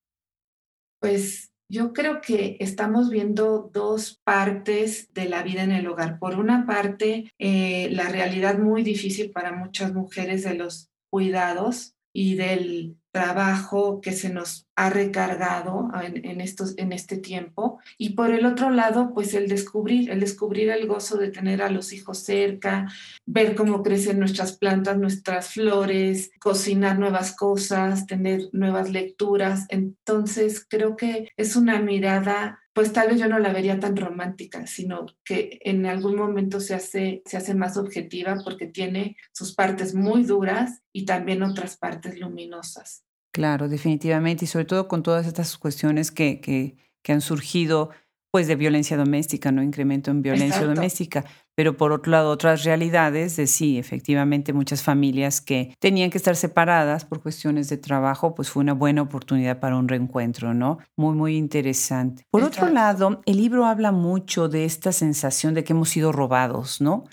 Pues 0.99 1.54
yo 1.69 1.93
creo 1.93 2.21
que 2.21 2.57
estamos 2.61 3.11
viendo 3.11 3.71
dos 3.73 4.21
partes 4.25 5.13
de 5.13 5.29
la 5.29 5.43
vida 5.43 5.63
en 5.63 5.73
el 5.73 5.87
hogar. 5.87 6.19
Por 6.19 6.39
una 6.39 6.67
parte, 6.67 7.33
eh, 7.39 7.89
la 7.91 8.09
realidad 8.09 8.59
muy 8.59 8.83
difícil 8.83 9.31
para 9.31 9.53
muchas 9.53 9.93
mujeres 9.93 10.45
de 10.45 10.55
los 10.55 10.91
cuidados 11.11 11.95
y 12.13 12.35
del 12.35 12.97
trabajo 13.15 14.01
que 14.01 14.11
se 14.11 14.29
nos 14.29 14.67
ha 14.75 14.91
recargado 14.91 15.89
en, 16.03 16.41
estos, 16.41 16.75
en 16.79 16.93
este 16.93 17.17
tiempo. 17.17 17.79
Y 17.97 18.15
por 18.15 18.33
el 18.33 18.45
otro 18.45 18.71
lado, 18.71 19.13
pues 19.15 19.35
el 19.35 19.49
descubrir, 19.49 20.11
el 20.11 20.19
descubrir 20.19 20.71
el 20.71 20.89
gozo 20.89 21.17
de 21.17 21.31
tener 21.31 21.63
a 21.63 21.71
los 21.71 21.93
hijos 21.93 22.19
cerca, 22.19 22.91
ver 23.25 23.55
cómo 23.55 23.85
crecen 23.85 24.19
nuestras 24.19 24.57
plantas, 24.57 24.99
nuestras 24.99 25.51
flores, 25.51 26.33
cocinar 26.41 26.99
nuevas 26.99 27.37
cosas, 27.37 28.09
tener 28.09 28.49
nuevas 28.51 28.91
lecturas. 28.91 29.67
Entonces, 29.69 30.67
creo 30.69 30.97
que 30.97 31.29
es 31.37 31.55
una 31.55 31.79
mirada 31.79 32.64
pues 32.75 32.93
tal 32.93 33.09
vez 33.09 33.21
yo 33.21 33.29
no 33.29 33.39
la 33.39 33.53
vería 33.53 33.79
tan 33.79 33.97
romántica, 33.97 34.67
sino 34.67 35.07
que 35.25 35.61
en 35.63 35.87
algún 35.87 36.17
momento 36.17 36.61
se 36.61 36.75
hace, 36.75 37.23
se 37.25 37.37
hace 37.37 37.55
más 37.55 37.77
objetiva 37.77 38.41
porque 38.45 38.67
tiene 38.67 39.17
sus 39.33 39.55
partes 39.55 39.95
muy 39.95 40.25
duras 40.25 40.83
y 40.93 41.05
también 41.05 41.43
otras 41.45 41.77
partes 41.77 42.19
luminosas. 42.19 43.05
Claro, 43.33 43.69
definitivamente, 43.69 44.45
y 44.45 44.49
sobre 44.49 44.65
todo 44.65 44.89
con 44.89 45.03
todas 45.03 45.27
estas 45.27 45.57
cuestiones 45.57 46.11
que, 46.11 46.41
que, 46.41 46.77
que 47.03 47.13
han 47.13 47.21
surgido 47.21 47.91
pues 48.33 48.49
de 48.49 48.57
violencia 48.57 48.97
doméstica, 48.97 49.53
¿no? 49.53 49.63
Incremento 49.63 50.11
en 50.11 50.21
violencia 50.21 50.67
doméstica. 50.67 51.25
Pero 51.57 51.77
por 51.77 51.93
otro 51.93 52.11
lado, 52.11 52.31
otras 52.31 52.65
realidades 52.65 53.37
de 53.37 53.47
sí, 53.47 53.79
efectivamente, 53.79 54.53
muchas 54.53 54.83
familias 54.83 55.41
que 55.41 55.75
tenían 55.79 56.11
que 56.11 56.19
estar 56.19 56.35
separadas 56.35 57.05
por 57.05 57.23
cuestiones 57.23 57.69
de 57.69 57.77
trabajo, 57.77 58.35
pues 58.35 58.51
fue 58.51 58.63
una 58.63 58.75
buena 58.75 59.03
oportunidad 59.03 59.61
para 59.61 59.77
un 59.77 59.89
reencuentro, 59.89 60.53
¿no? 60.53 60.79
Muy, 60.97 61.15
muy 61.15 61.37
interesante. 61.37 62.25
Por 62.31 62.43
otro 62.43 62.69
lado, 62.69 63.23
el 63.25 63.37
libro 63.37 63.67
habla 63.67 63.93
mucho 63.93 64.49
de 64.49 64.65
esta 64.65 64.91
sensación 64.91 65.55
de 65.55 65.63
que 65.63 65.73
hemos 65.73 65.91
sido 65.91 66.11
robados, 66.11 66.81
¿no? 66.81 67.05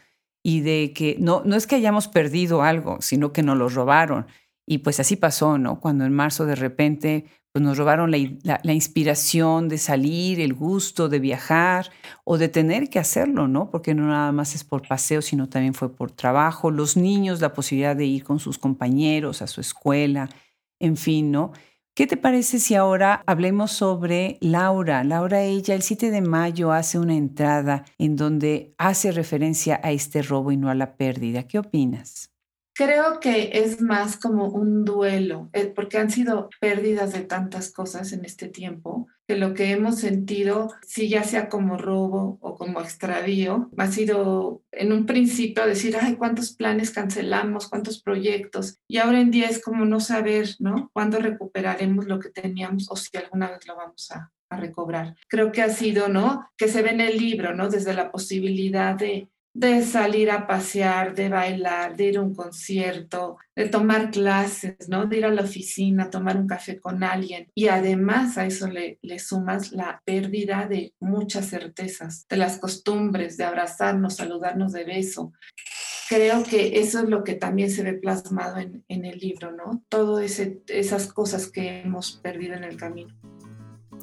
Y 0.44 0.62
de 0.62 0.92
que 0.96 1.18
no, 1.20 1.44
no 1.46 1.56
es 1.56 1.68
que 1.68 1.76
hayamos 1.76 2.08
perdido 2.08 2.64
algo, 2.64 2.98
sino 3.02 3.32
que 3.32 3.44
nos 3.44 3.58
lo 3.58 3.70
robaron. 3.70 4.26
Y 4.66 4.80
pues 4.80 5.00
así 5.00 5.18
pasó, 5.18 5.60
¿no? 5.60 5.80
Cuando 5.80 6.06
en 6.06 6.14
marzo 6.14 6.46
de 6.46 6.56
repente 6.56 7.26
pues 7.52 7.64
nos 7.64 7.78
robaron 7.78 8.12
la, 8.12 8.74
inspiración 8.74 9.68
de 9.68 9.78
salir, 9.78 10.40
el 10.40 10.54
gusto 10.54 11.10
de 11.10 11.20
viajar 11.20 11.92
o 12.24 12.38
de 12.38 12.48
tener 12.48 12.90
que 12.90 13.00
hacerlo, 13.00 13.48
¿no? 13.50 13.70
Porque 13.70 13.94
no 13.94 14.08
nada 14.08 14.32
más 14.32 14.56
es 14.56 14.64
por 14.64 14.88
paseo, 14.88 15.22
sino 15.22 15.50
también 15.50 15.74
fue 15.74 15.94
por 15.94 16.12
trabajo. 16.12 16.72
Los 16.72 16.96
niños, 16.96 17.42
la 17.42 17.54
posibilidad 17.54 17.96
de 17.96 18.06
ir 18.06 18.24
con 18.24 18.40
sus 18.40 18.58
compañeros 18.58 19.42
a 19.42 19.48
su 19.48 19.60
escuela, 19.60 20.30
en 20.80 20.96
fin, 20.96 21.32
¿no? 21.32 21.52
¿Qué 21.94 22.08
te 22.08 22.16
parece 22.16 22.60
si 22.60 22.76
ahora 22.76 23.22
hablemos 23.28 23.74
sobre 23.74 24.38
Laura? 24.40 25.04
Laura, 25.04 25.42
ella 25.42 25.76
el 25.76 25.82
7 25.82 26.10
de 26.10 26.22
mayo 26.22 26.72
hace 26.72 26.98
una 26.98 27.16
entrada 27.16 27.84
en 27.98 28.16
donde 28.16 28.74
hace 28.78 29.12
referencia 29.12 29.82
a 29.84 29.92
este 29.92 30.22
robo 30.22 30.54
y 30.54 30.58
no 30.58 30.70
a 30.70 30.76
la 30.76 30.96
pérdida. 30.96 31.44
¿Qué 31.44 31.60
opinas? 31.60 32.32
Creo 32.74 33.20
que 33.20 33.52
es 33.54 33.82
más 33.82 34.18
como 34.18 34.48
un 34.48 34.86
duelo, 34.86 35.50
eh, 35.54 35.66
porque 35.68 35.98
han 35.98 36.10
sido 36.10 36.50
pérdidas 36.60 37.12
de 37.12 37.22
tantas 37.22 37.72
cosas 37.72 38.14
en 38.14 38.24
este 38.24 38.48
tiempo, 38.48 39.08
que 39.28 39.36
lo 39.36 39.54
que 39.54 39.72
hemos 39.72 40.00
sentido, 40.00 40.70
si 40.82 41.10
ya 41.10 41.24
sea 41.24 41.50
como 41.50 41.78
robo 41.78 42.38
o 42.42 42.56
como 42.56 42.82
extravío, 42.82 43.70
ha 43.78 43.88
sido 43.88 44.64
en 44.72 44.94
un 44.94 45.06
principio 45.06 45.66
decir, 45.66 45.98
ay, 46.00 46.16
cuántos 46.16 46.54
planes 46.54 46.92
cancelamos, 46.92 47.68
cuántos 47.68 48.02
proyectos, 48.02 48.80
y 48.88 48.98
ahora 48.98 49.20
en 49.20 49.32
día 49.32 49.48
es 49.48 49.62
como 49.62 49.84
no 49.86 50.00
saber, 50.00 50.50
¿no? 50.60 50.90
¿Cuándo 50.94 51.20
recuperaremos 51.20 52.06
lo 52.06 52.20
que 52.20 52.30
teníamos 52.30 52.90
o 52.90 52.96
si 52.96 53.16
alguna 53.18 53.52
vez 53.52 53.68
lo 53.68 53.76
vamos 53.76 54.12
a, 54.12 54.32
a 54.50 54.58
recobrar? 54.58 55.16
Creo 55.28 55.52
que 55.52 55.62
ha 55.62 55.70
sido, 55.70 56.08
¿no? 56.08 56.50
Que 56.56 56.70
se 56.70 56.82
ve 56.82 56.92
en 56.92 57.02
el 57.02 57.18
libro, 57.18 57.54
¿no? 57.54 57.70
Desde 57.70 57.94
la 57.94 58.12
posibilidad 58.12 58.96
de 58.96 59.30
de 59.54 59.84
salir 59.84 60.32
a 60.32 60.48
pasear, 60.48 61.14
de 61.14 61.28
bailar, 61.28 61.96
de 61.98 62.06
ir 62.06 62.18
a 62.18 62.22
un 62.22 62.34
concierto, 62.34 63.38
de 63.56 63.68
tomar 63.68 64.10
clases, 64.10 64.88
¿no? 64.88 65.06
De 65.06 65.18
ir 65.18 65.26
a 65.26 65.32
la 65.32 65.42
oficina, 65.42 66.10
tomar 66.10 66.38
un 66.38 66.48
café 66.48 66.80
con 66.80 67.04
alguien. 67.04 67.50
Y 67.54 67.68
además 67.68 68.38
a 68.38 68.46
eso 68.46 68.68
le, 68.68 68.98
le 69.02 69.20
sumas 69.20 69.72
la 69.72 70.02
pérdida 70.06 70.68
de 70.68 70.94
muchas 71.00 71.50
certezas, 71.50 72.26
de 72.30 72.38
las 72.38 72.60
costumbres, 72.60 73.36
de 73.38 73.44
abrazarnos, 73.44 74.16
saludarnos 74.16 74.72
de 74.72 74.86
beso. 74.86 75.34
Creo 76.08 76.44
que 76.44 76.80
eso 76.80 77.00
es 77.00 77.10
lo 77.10 77.24
que 77.24 77.36
también 77.36 77.72
se 77.72 77.84
ve 77.84 77.94
plasmado 77.94 78.58
en, 78.58 78.84
en 78.88 79.06
el 79.06 79.18
libro, 79.18 79.52
¿no? 79.52 79.84
Todas 79.90 80.40
esas 80.68 81.12
cosas 81.12 81.48
que 81.48 81.82
hemos 81.82 82.14
perdido 82.18 82.56
en 82.56 82.64
el 82.64 82.78
camino. 82.78 83.16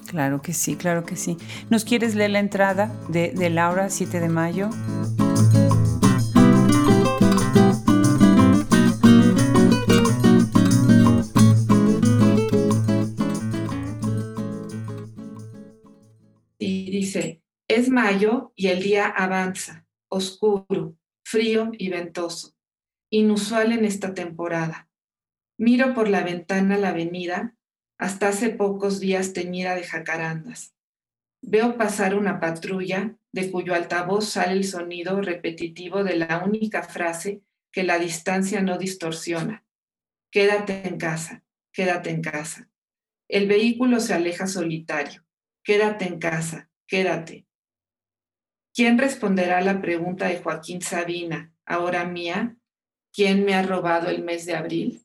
Claro 0.06 0.40
que 0.40 0.54
sí, 0.54 0.76
claro 0.76 1.04
que 1.04 1.16
sí. 1.16 1.36
¿Nos 1.68 1.84
quieres 1.84 2.14
leer 2.14 2.30
la 2.30 2.38
entrada 2.38 2.90
de, 3.10 3.32
de 3.32 3.50
Laura, 3.50 3.90
7 3.90 4.20
de 4.20 4.28
mayo? 4.28 4.70
Es 17.78 17.88
mayo 17.88 18.52
y 18.56 18.68
el 18.68 18.82
día 18.82 19.06
avanza, 19.06 19.86
oscuro, 20.08 20.96
frío 21.24 21.70
y 21.78 21.90
ventoso, 21.90 22.56
inusual 23.10 23.72
en 23.72 23.84
esta 23.84 24.14
temporada. 24.14 24.88
Miro 25.58 25.94
por 25.94 26.08
la 26.08 26.22
ventana 26.22 26.76
la 26.76 26.90
avenida 26.90 27.56
hasta 27.98 28.28
hace 28.28 28.50
pocos 28.50 29.00
días 29.00 29.32
teñida 29.32 29.74
de 29.74 29.84
jacarandas. 29.84 30.74
Veo 31.40 31.76
pasar 31.76 32.16
una 32.16 32.40
patrulla 32.40 33.16
de 33.32 33.50
cuyo 33.50 33.74
altavoz 33.74 34.28
sale 34.28 34.52
el 34.52 34.64
sonido 34.64 35.20
repetitivo 35.20 36.02
de 36.02 36.16
la 36.16 36.42
única 36.44 36.82
frase 36.82 37.42
que 37.72 37.84
la 37.84 37.98
distancia 37.98 38.60
no 38.60 38.78
distorsiona. 38.78 39.64
Quédate 40.32 40.86
en 40.86 40.98
casa, 40.98 41.44
quédate 41.72 42.10
en 42.10 42.22
casa. 42.22 42.70
El 43.28 43.46
vehículo 43.46 44.00
se 44.00 44.14
aleja 44.14 44.46
solitario. 44.46 45.24
Quédate 45.62 46.06
en 46.06 46.18
casa, 46.18 46.70
quédate. 46.86 47.47
¿Quién 48.78 48.96
responderá 48.96 49.58
a 49.58 49.60
la 49.60 49.80
pregunta 49.80 50.28
de 50.28 50.38
Joaquín 50.38 50.82
Sabina, 50.82 51.52
ahora 51.66 52.04
mía? 52.04 52.56
¿Quién 53.12 53.44
me 53.44 53.56
ha 53.56 53.62
robado 53.64 54.08
el 54.08 54.22
mes 54.22 54.46
de 54.46 54.54
abril? 54.54 55.02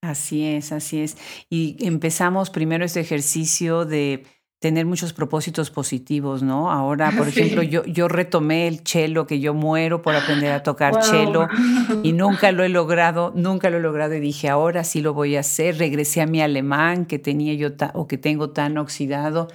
Así 0.00 0.42
es, 0.42 0.72
así 0.72 1.02
es. 1.02 1.18
Y 1.50 1.76
empezamos 1.86 2.48
primero 2.48 2.86
este 2.86 3.00
ejercicio 3.00 3.84
de 3.84 4.24
tener 4.58 4.86
muchos 4.86 5.12
propósitos 5.12 5.70
positivos, 5.70 6.42
¿no? 6.42 6.70
Ahora, 6.70 7.12
por 7.14 7.28
ejemplo, 7.28 7.62
yo, 7.62 7.84
yo 7.84 8.08
retomé 8.08 8.68
el 8.68 8.80
cello, 8.86 9.26
que 9.26 9.38
yo 9.38 9.52
muero 9.52 10.00
por 10.00 10.16
aprender 10.16 10.52
a 10.52 10.62
tocar 10.62 11.04
cello 11.04 11.46
y 12.02 12.14
nunca 12.14 12.52
lo 12.52 12.64
he 12.64 12.70
logrado, 12.70 13.34
nunca 13.36 13.68
lo 13.68 13.76
he 13.76 13.80
logrado 13.80 14.14
y 14.14 14.20
dije, 14.20 14.48
ahora 14.48 14.82
sí 14.82 15.02
lo 15.02 15.12
voy 15.12 15.36
a 15.36 15.40
hacer. 15.40 15.76
Regresé 15.76 16.22
a 16.22 16.26
mi 16.26 16.40
alemán 16.40 17.04
que 17.04 17.18
tenía 17.18 17.52
yo 17.52 17.68
o 17.92 18.08
que 18.08 18.16
tengo 18.16 18.48
tan 18.48 18.78
oxidado. 18.78 19.48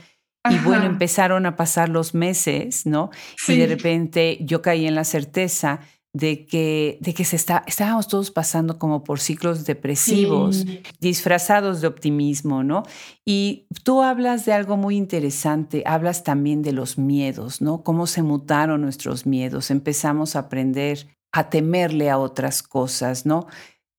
Y 0.49 0.57
bueno, 0.59 0.85
empezaron 0.85 1.45
a 1.45 1.55
pasar 1.55 1.89
los 1.89 2.13
meses, 2.13 2.85
¿no? 2.85 3.11
Y 3.47 3.57
de 3.57 3.67
repente 3.67 4.37
yo 4.41 4.61
caí 4.61 4.85
en 4.85 4.95
la 4.95 5.05
certeza 5.05 5.79
de 6.15 6.45
que, 6.45 6.99
de 7.01 7.13
que 7.13 7.25
se 7.25 7.35
está, 7.35 7.63
estábamos 7.65 8.07
todos 8.07 8.29
pasando 8.29 8.77
como 8.77 9.03
por 9.03 9.19
ciclos 9.19 9.65
depresivos, 9.65 10.65
disfrazados 10.99 11.81
de 11.81 11.87
optimismo, 11.87 12.63
¿no? 12.63 12.83
Y 13.25 13.67
tú 13.83 14.03
hablas 14.03 14.45
de 14.45 14.53
algo 14.53 14.77
muy 14.77 14.95
interesante, 14.95 15.83
hablas 15.87 16.23
también 16.23 16.61
de 16.61 16.71
los 16.71 16.99
miedos, 16.99 17.61
¿no? 17.61 17.83
Cómo 17.83 18.05
se 18.05 18.21
mutaron 18.21 18.81
nuestros 18.81 19.25
miedos, 19.25 19.71
empezamos 19.71 20.35
a 20.35 20.39
aprender 20.39 21.07
a 21.31 21.49
temerle 21.49 22.11
a 22.11 22.19
otras 22.19 22.61
cosas, 22.61 23.25
¿no? 23.25 23.47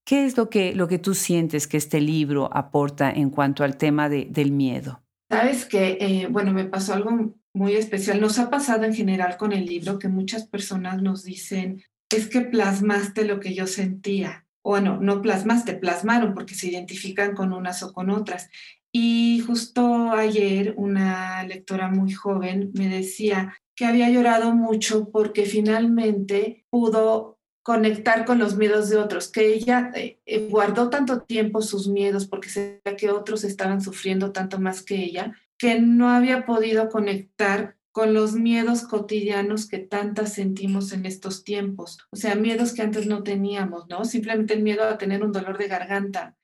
¿Qué 0.07 0.25
es 0.25 0.37
lo 0.37 0.51
que, 0.51 0.75
lo 0.75 0.87
que 0.87 0.99
tú 0.99 1.15
sientes 1.15 1.67
que 1.67 1.79
este 1.79 2.01
libro 2.01 2.49
aporta 2.53 3.11
en 3.11 3.31
cuanto 3.31 3.65
al 3.65 3.77
tema 3.77 4.09
de, 4.09 4.27
del 4.31 4.53
miedo? 4.53 5.04
Sabes 5.29 5.65
que, 5.65 5.99
eh, 6.01 6.29
bueno, 6.31 6.53
me 6.53 6.65
pasó 6.65 6.95
algo 6.95 7.35
muy 7.55 7.75
especial. 7.75 8.21
Nos 8.21 8.39
ha 8.39 8.51
pasado 8.51 8.85
en 8.85 8.95
general 8.95 9.37
con 9.37 9.53
el 9.53 9.67
libro 9.67 9.99
que 9.99 10.09
muchas 10.09 10.47
personas 10.47 11.01
nos 11.03 11.25
dicen, 11.25 11.83
es 12.11 12.29
que 12.29 12.43
plasmaste 12.43 13.25
lo 13.25 13.41
que 13.41 13.55
yo 13.55 13.67
sentía. 13.67 14.47
Bueno, 14.63 14.99
no 15.01 15.23
plasmaste, 15.23 15.75
plasmaron 15.75 16.35
porque 16.35 16.55
se 16.55 16.69
identifican 16.69 17.35
con 17.35 17.53
unas 17.53 17.83
o 17.83 17.93
con 17.93 18.11
otras. 18.11 18.49
Y 18.93 19.43
justo 19.47 20.13
ayer 20.13 20.75
una 20.77 21.43
lectora 21.45 21.89
muy 21.89 22.13
joven 22.13 22.71
me 22.75 22.89
decía 22.89 23.55
que 23.75 23.87
había 23.87 24.09
llorado 24.09 24.55
mucho 24.55 25.11
porque 25.11 25.47
finalmente 25.47 26.65
pudo 26.71 27.39
conectar 27.65 28.27
con 28.27 28.39
los 28.39 28.57
miedos 28.57 28.91
de 28.91 28.99
otros, 28.99 29.29
que 29.29 29.55
ella 29.55 29.91
eh, 29.95 30.49
guardó 30.51 30.91
tanto 30.91 31.23
tiempo 31.23 31.63
sus 31.63 31.89
miedos 31.89 32.27
porque 32.27 32.51
sabía 32.51 32.97
que 32.97 33.11
otros 33.11 33.43
estaban 33.43 33.81
sufriendo 33.81 34.33
tanto 34.33 34.61
más 34.61 34.83
que 34.83 34.97
ella, 34.97 35.33
que 35.57 35.81
no 35.81 36.11
había 36.11 36.45
podido 36.45 36.91
conectar 36.91 37.77
con 37.91 38.13
los 38.13 38.35
miedos 38.35 38.83
cotidianos 38.83 39.67
que 39.67 39.79
tantas 39.79 40.35
sentimos 40.35 40.93
en 40.93 41.07
estos 41.07 41.43
tiempos. 41.43 41.99
O 42.11 42.17
sea, 42.17 42.35
miedos 42.35 42.75
que 42.75 42.83
antes 42.83 43.07
no 43.07 43.23
teníamos, 43.23 43.87
¿no? 43.89 44.05
Simplemente 44.05 44.53
el 44.53 44.63
miedo 44.63 44.85
a 44.85 44.99
tener 44.99 45.25
un 45.25 45.33
dolor 45.33 45.57
de 45.57 45.69
garganta 45.69 46.37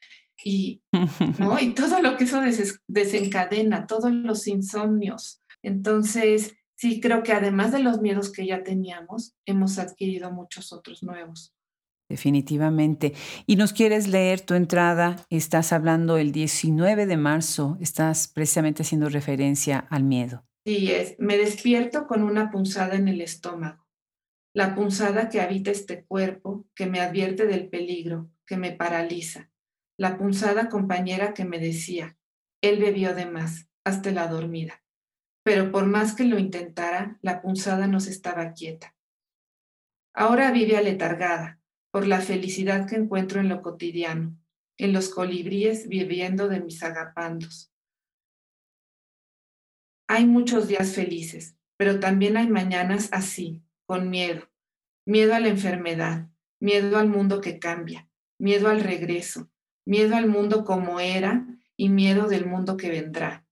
y, 0.42 0.80
¿no? 1.38 1.58
y 1.60 1.74
todo 1.74 2.00
lo 2.00 2.16
que 2.16 2.24
eso 2.24 2.40
desencadena, 2.88 3.86
todos 3.86 4.10
los 4.10 4.46
insomnios. 4.46 5.42
Entonces, 5.62 6.54
sí 6.80 6.98
creo 7.00 7.22
que 7.22 7.32
además 7.32 7.72
de 7.72 7.80
los 7.80 8.00
miedos 8.00 8.32
que 8.32 8.46
ya 8.46 8.64
teníamos, 8.64 9.36
hemos 9.44 9.78
adquirido 9.78 10.30
muchos 10.32 10.72
otros 10.72 11.02
nuevos. 11.02 11.54
Definitivamente. 12.08 13.12
Y 13.46 13.56
nos 13.56 13.74
quieres 13.74 14.08
leer 14.08 14.40
tu 14.40 14.54
entrada, 14.54 15.26
estás 15.28 15.72
hablando 15.72 16.16
el 16.16 16.32
19 16.32 17.04
de 17.04 17.16
marzo, 17.18 17.76
estás 17.80 18.28
precisamente 18.28 18.82
haciendo 18.82 19.10
referencia 19.10 19.78
al 19.90 20.04
miedo. 20.04 20.44
Sí, 20.64 20.90
es, 20.90 21.16
me 21.18 21.36
despierto 21.36 22.06
con 22.06 22.22
una 22.22 22.50
punzada 22.50 22.94
en 22.94 23.08
el 23.08 23.20
estómago, 23.20 23.86
la 24.54 24.74
punzada 24.74 25.28
que 25.28 25.40
habita 25.40 25.70
este 25.70 26.04
cuerpo, 26.04 26.66
que 26.74 26.86
me 26.86 27.00
advierte 27.00 27.46
del 27.46 27.68
peligro, 27.68 28.30
que 28.46 28.56
me 28.56 28.72
paraliza, 28.72 29.50
la 29.98 30.16
punzada 30.16 30.70
compañera 30.70 31.34
que 31.34 31.44
me 31.44 31.58
decía, 31.58 32.16
él 32.62 32.80
bebió 32.80 33.14
de 33.14 33.26
más, 33.26 33.68
hasta 33.84 34.10
la 34.10 34.28
dormida. 34.28 34.82
Pero 35.50 35.72
por 35.72 35.84
más 35.84 36.14
que 36.14 36.22
lo 36.22 36.38
intentara, 36.38 37.18
la 37.22 37.42
punzada 37.42 37.88
no 37.88 37.98
se 37.98 38.10
estaba 38.10 38.52
quieta. 38.52 38.94
Ahora 40.14 40.52
vive 40.52 40.76
aletargada, 40.76 41.60
por 41.90 42.06
la 42.06 42.20
felicidad 42.20 42.88
que 42.88 42.94
encuentro 42.94 43.40
en 43.40 43.48
lo 43.48 43.60
cotidiano, 43.60 44.38
en 44.76 44.92
los 44.92 45.08
colibríes 45.08 45.88
viviendo 45.88 46.46
de 46.46 46.60
mis 46.60 46.84
agapandos, 46.84 47.74
hay 50.06 50.24
muchos 50.24 50.68
días 50.68 50.92
felices, 50.92 51.56
pero 51.76 51.98
también 51.98 52.36
hay 52.36 52.46
mañanas 52.46 53.08
así, 53.10 53.60
con 53.86 54.08
miedo. 54.08 54.48
Miedo 55.04 55.34
a 55.34 55.40
la 55.40 55.48
enfermedad, 55.48 56.28
miedo 56.60 56.96
al 56.96 57.08
mundo 57.08 57.40
que 57.40 57.58
cambia, 57.58 58.08
miedo 58.38 58.68
al 58.68 58.82
regreso, 58.82 59.50
miedo 59.84 60.14
al 60.14 60.28
mundo 60.28 60.64
como 60.64 61.00
era 61.00 61.44
y 61.76 61.88
miedo 61.88 62.28
del 62.28 62.46
mundo 62.46 62.76
que 62.76 62.88
vendrá. 62.88 63.44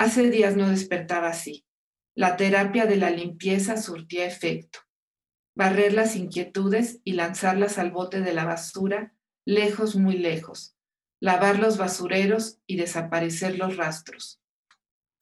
Hace 0.00 0.30
días 0.30 0.56
no 0.56 0.70
despertaba 0.70 1.28
así. 1.28 1.66
La 2.14 2.38
terapia 2.38 2.86
de 2.86 2.96
la 2.96 3.10
limpieza 3.10 3.76
surtía 3.76 4.24
efecto. 4.24 4.78
Barrer 5.54 5.92
las 5.92 6.16
inquietudes 6.16 7.02
y 7.04 7.12
lanzarlas 7.12 7.76
al 7.76 7.90
bote 7.90 8.22
de 8.22 8.32
la 8.32 8.46
basura, 8.46 9.12
lejos, 9.44 9.96
muy 9.96 10.16
lejos. 10.16 10.74
Lavar 11.20 11.58
los 11.58 11.76
basureros 11.76 12.60
y 12.66 12.76
desaparecer 12.76 13.58
los 13.58 13.76
rastros. 13.76 14.40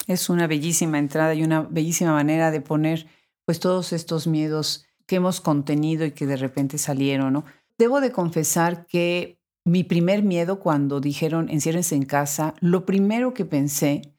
Es 0.06 0.28
una 0.28 0.46
bellísima 0.46 1.00
entrada 1.00 1.34
y 1.34 1.42
una 1.42 1.62
bellísima 1.62 2.12
manera 2.12 2.52
de 2.52 2.60
poner 2.60 3.08
pues 3.46 3.58
todos 3.58 3.92
estos 3.92 4.28
miedos 4.28 4.86
que 5.06 5.16
hemos 5.16 5.40
contenido 5.40 6.06
y 6.06 6.12
que 6.12 6.26
de 6.26 6.36
repente 6.36 6.78
salieron, 6.78 7.32
¿no? 7.32 7.44
Debo 7.78 8.00
de 8.00 8.12
confesar 8.12 8.86
que 8.86 9.40
mi 9.64 9.82
primer 9.82 10.22
miedo 10.22 10.60
cuando 10.60 11.00
dijeron 11.00 11.48
enciérrense 11.48 11.96
en 11.96 12.04
casa, 12.04 12.54
lo 12.60 12.86
primero 12.86 13.34
que 13.34 13.44
pensé, 13.44 14.14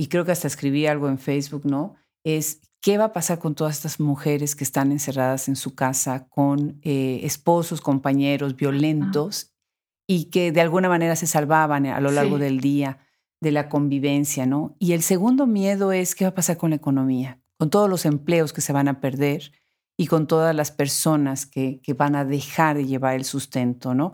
y 0.00 0.06
creo 0.06 0.24
que 0.24 0.32
hasta 0.32 0.46
escribí 0.46 0.86
algo 0.86 1.10
en 1.10 1.18
Facebook, 1.18 1.66
¿no? 1.66 1.94
Es 2.24 2.62
qué 2.80 2.96
va 2.96 3.04
a 3.04 3.12
pasar 3.12 3.38
con 3.38 3.54
todas 3.54 3.76
estas 3.76 4.00
mujeres 4.00 4.56
que 4.56 4.64
están 4.64 4.92
encerradas 4.92 5.46
en 5.46 5.56
su 5.56 5.74
casa 5.74 6.26
con 6.30 6.80
eh, 6.80 7.20
esposos, 7.22 7.82
compañeros 7.82 8.56
violentos 8.56 9.52
y 10.08 10.30
que 10.30 10.52
de 10.52 10.62
alguna 10.62 10.88
manera 10.88 11.16
se 11.16 11.26
salvaban 11.26 11.84
a 11.84 12.00
lo 12.00 12.12
largo 12.12 12.38
del 12.38 12.60
día 12.60 13.00
de 13.42 13.52
la 13.52 13.68
convivencia, 13.68 14.46
¿no? 14.46 14.74
Y 14.78 14.92
el 14.92 15.02
segundo 15.02 15.46
miedo 15.46 15.92
es 15.92 16.14
qué 16.14 16.24
va 16.24 16.30
a 16.30 16.34
pasar 16.34 16.56
con 16.56 16.70
la 16.70 16.76
economía, 16.76 17.38
con 17.58 17.68
todos 17.68 17.90
los 17.90 18.06
empleos 18.06 18.54
que 18.54 18.62
se 18.62 18.72
van 18.72 18.88
a 18.88 19.02
perder 19.02 19.52
y 19.98 20.06
con 20.06 20.26
todas 20.26 20.56
las 20.56 20.70
personas 20.70 21.44
que, 21.44 21.82
que 21.82 21.92
van 21.92 22.16
a 22.16 22.24
dejar 22.24 22.78
de 22.78 22.86
llevar 22.86 23.16
el 23.16 23.26
sustento, 23.26 23.92
¿no? 23.92 24.12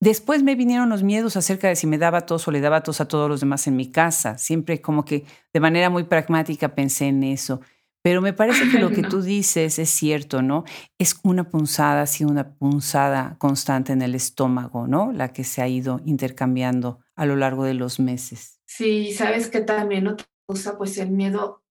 Después 0.00 0.42
me 0.42 0.54
vinieron 0.54 0.90
los 0.90 1.02
miedos 1.02 1.36
acerca 1.36 1.68
de 1.68 1.76
si 1.76 1.86
me 1.86 1.98
daba 1.98 2.26
tos 2.26 2.46
o 2.46 2.50
le 2.50 2.60
daba 2.60 2.82
tos 2.82 3.00
a 3.00 3.08
todos 3.08 3.28
los 3.28 3.40
demás 3.40 3.66
en 3.66 3.76
mi 3.76 3.90
casa. 3.90 4.36
Siempre 4.38 4.80
como 4.80 5.04
que 5.04 5.24
de 5.52 5.60
manera 5.60 5.90
muy 5.90 6.04
pragmática 6.04 6.74
pensé 6.74 7.06
en 7.06 7.22
eso. 7.22 7.60
Pero 8.02 8.20
me 8.20 8.34
parece 8.34 8.68
que 8.68 8.78
lo 8.78 8.90
que 8.92 9.02
tú 9.02 9.22
dices 9.22 9.78
es 9.78 9.88
cierto, 9.88 10.42
¿no? 10.42 10.64
Es 10.98 11.18
una 11.22 11.48
punzada, 11.48 12.06
sí, 12.06 12.24
una 12.24 12.54
punzada 12.54 13.36
constante 13.38 13.94
en 13.94 14.02
el 14.02 14.14
estómago, 14.14 14.86
¿no? 14.86 15.10
La 15.12 15.32
que 15.32 15.42
se 15.42 15.62
ha 15.62 15.68
ido 15.68 16.00
intercambiando 16.04 17.00
a 17.16 17.24
lo 17.24 17.36
largo 17.36 17.64
de 17.64 17.72
los 17.72 17.98
meses. 17.98 18.60
Sí, 18.66 19.12
sabes 19.12 19.48
que 19.48 19.62
también 19.62 20.06
otra 20.06 20.26
cosa, 20.46 20.76
pues 20.76 20.98
el 20.98 21.12
miedo 21.12 21.63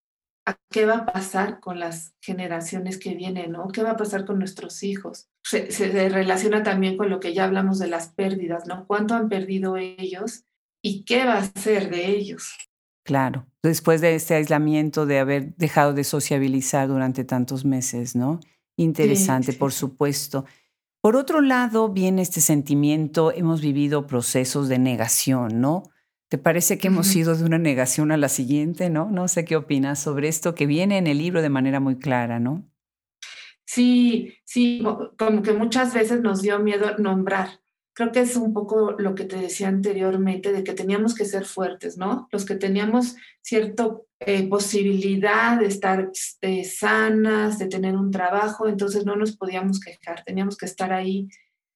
a 0.46 0.58
qué 0.70 0.86
va 0.86 0.98
a 0.98 1.06
pasar 1.06 1.60
con 1.60 1.80
las 1.80 2.14
generaciones 2.22 2.98
que 2.98 3.16
vienen, 3.16 3.52
¿no? 3.52 3.70
¿Qué 3.70 3.84
va 3.84 3.92
a 3.92 3.98
pasar 3.98 4.26
con 4.26 4.40
nuestros 4.40 4.84
hijos? 4.84 5.30
Se, 5.44 5.70
relaciona 6.10 6.64
también 6.64 6.98
con 6.98 7.10
lo 7.10 7.20
que 7.20 7.34
ya 7.34 7.46
hablamos 7.46 7.80
de 7.80 7.88
las 7.88 8.10
pérdidas, 8.10 8.68
¿no? 8.68 8.86
¿Cuánto 8.86 9.14
han 9.16 9.30
perdido 9.30 9.78
ellos 9.78 10.44
y 10.82 11.06
qué 11.06 11.26
va 11.26 11.38
a 11.38 11.46
ser 11.46 11.90
de 11.90 12.08
ellos? 12.08 12.54
Claro, 13.06 13.46
después 13.62 14.02
de 14.02 14.16
este 14.16 14.36
aislamiento, 14.36 15.06
de 15.06 15.20
haber 15.20 15.56
dejado 15.56 15.94
de 15.94 16.04
sociabilizar 16.04 16.88
durante 16.88 17.24
tantos 17.24 17.66
meses, 17.66 18.16
¿no? 18.16 18.40
Interesante, 18.78 19.54
por 19.54 19.72
supuesto. 19.72 20.46
Por 21.02 21.18
otro 21.18 21.42
lado, 21.42 21.90
viene 21.90 22.22
este 22.22 22.40
sentimiento, 22.40 23.32
hemos 23.34 23.62
vivido 23.62 24.08
procesos 24.08 24.70
de 24.70 24.80
negación, 24.80 25.60
¿no? 25.60 25.84
¿Te 26.34 26.40
parece 26.40 26.80
que 26.80 26.88
hemos 26.88 27.16
ido 27.16 27.36
de 27.36 27.46
una 27.46 27.60
negación 27.60 28.12
a 28.12 28.18
la 28.18 28.28
siguiente, 28.28 28.90
no? 28.90 29.08
No 29.12 29.28
sé 29.28 29.46
qué 29.46 29.56
opinas 29.56 30.00
sobre 30.00 30.30
esto 30.30 30.56
que 30.56 30.66
viene 30.66 30.98
en 30.98 31.06
el 31.06 31.20
libro 31.20 31.44
de 31.44 31.50
manera 31.50 31.80
muy 31.80 32.00
clara, 32.00 32.40
¿no? 32.40 32.68
Sí, 33.66 34.34
sí, 34.44 34.84
como 35.16 35.44
que 35.44 35.54
muchas 35.54 35.94
veces 35.94 36.22
nos 36.22 36.42
dio 36.42 36.58
miedo 36.58 36.98
nombrar. 36.98 37.60
Creo 37.94 38.12
que 38.12 38.22
es 38.22 38.36
un 38.36 38.52
poco 38.52 38.94
lo 38.98 39.14
que 39.14 39.26
te 39.26 39.36
decía 39.36 39.68
anteriormente, 39.68 40.52
de 40.52 40.64
que 40.64 40.74
teníamos 40.74 41.14
que 41.14 41.26
ser 41.26 41.46
fuertes, 41.46 42.00
¿no? 42.00 42.28
Los 42.32 42.46
que 42.46 42.56
teníamos 42.56 43.16
cierta 43.44 43.96
eh, 44.20 44.50
posibilidad 44.50 45.60
de 45.60 45.68
estar 45.68 46.10
este, 46.12 46.64
sanas, 46.64 47.60
de 47.60 47.68
tener 47.68 47.96
un 47.96 48.10
trabajo, 48.10 48.68
entonces 48.68 49.06
no 49.06 49.16
nos 49.16 49.38
podíamos 49.38 49.80
quejar, 49.80 50.24
teníamos 50.24 50.58
que 50.58 50.66
estar 50.66 50.94
ahí 50.94 51.30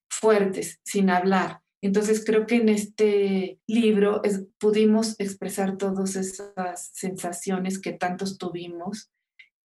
fuertes, 0.09 0.79
sin 0.83 1.11
hablar. 1.11 1.61
Entonces 1.81 2.23
creo 2.25 2.47
que 2.47 2.55
en 2.55 2.69
este 2.69 3.59
libro 3.67 4.21
pudimos 4.57 5.19
expresar 5.19 5.77
todas 5.77 6.15
esas 6.15 6.89
sensaciones 6.93 7.79
que 7.79 7.93
tantos 7.93 8.37
tuvimos 8.37 9.11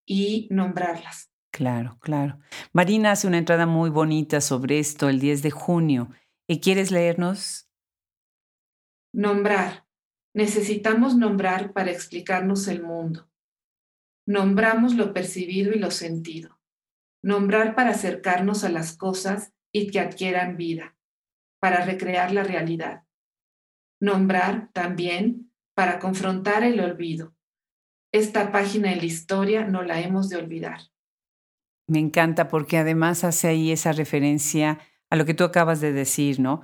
y 0.07 0.46
nombrarlas. 0.51 1.31
Claro, 1.51 1.98
claro. 2.01 2.38
Marina 2.72 3.12
hace 3.12 3.27
una 3.27 3.38
entrada 3.38 3.66
muy 3.66 3.90
bonita 3.90 4.40
sobre 4.40 4.79
esto 4.79 5.09
el 5.09 5.20
10 5.20 5.42
de 5.42 5.51
junio. 5.51 6.11
¿Y 6.46 6.61
quieres 6.61 6.90
leernos? 6.90 7.68
Nombrar. 9.14 9.87
Necesitamos 10.35 11.16
nombrar 11.16 11.72
para 11.72 11.90
explicarnos 11.90 12.68
el 12.68 12.83
mundo. 12.83 13.31
Nombramos 14.27 14.94
lo 14.94 15.12
percibido 15.12 15.72
y 15.72 15.79
lo 15.79 15.90
sentido. 15.90 16.59
Nombrar 17.22 17.75
para 17.75 17.90
acercarnos 17.90 18.64
a 18.64 18.70
las 18.70 18.96
cosas 18.96 19.53
y 19.72 19.90
que 19.90 20.01
adquieran 20.01 20.57
vida 20.57 20.96
para 21.62 21.85
recrear 21.85 22.33
la 22.33 22.42
realidad. 22.42 23.05
Nombrar 24.01 24.70
también 24.72 25.53
para 25.77 26.01
confrontar 26.01 26.64
el 26.64 26.81
olvido. 26.81 27.37
Esta 28.12 28.51
página 28.51 28.90
de 28.90 28.96
la 28.96 29.05
historia 29.05 29.64
no 29.64 29.83
la 29.85 30.01
hemos 30.01 30.29
de 30.29 30.38
olvidar. 30.38 30.81
Me 31.87 32.01
encanta 32.01 32.48
porque 32.48 32.79
además 32.79 33.22
hace 33.22 33.46
ahí 33.46 33.70
esa 33.70 33.92
referencia 33.92 34.81
a 35.09 35.14
lo 35.14 35.25
que 35.25 35.35
tú 35.35 35.44
acabas 35.44 35.81
de 35.81 35.92
decir, 35.92 36.40
¿no? 36.40 36.62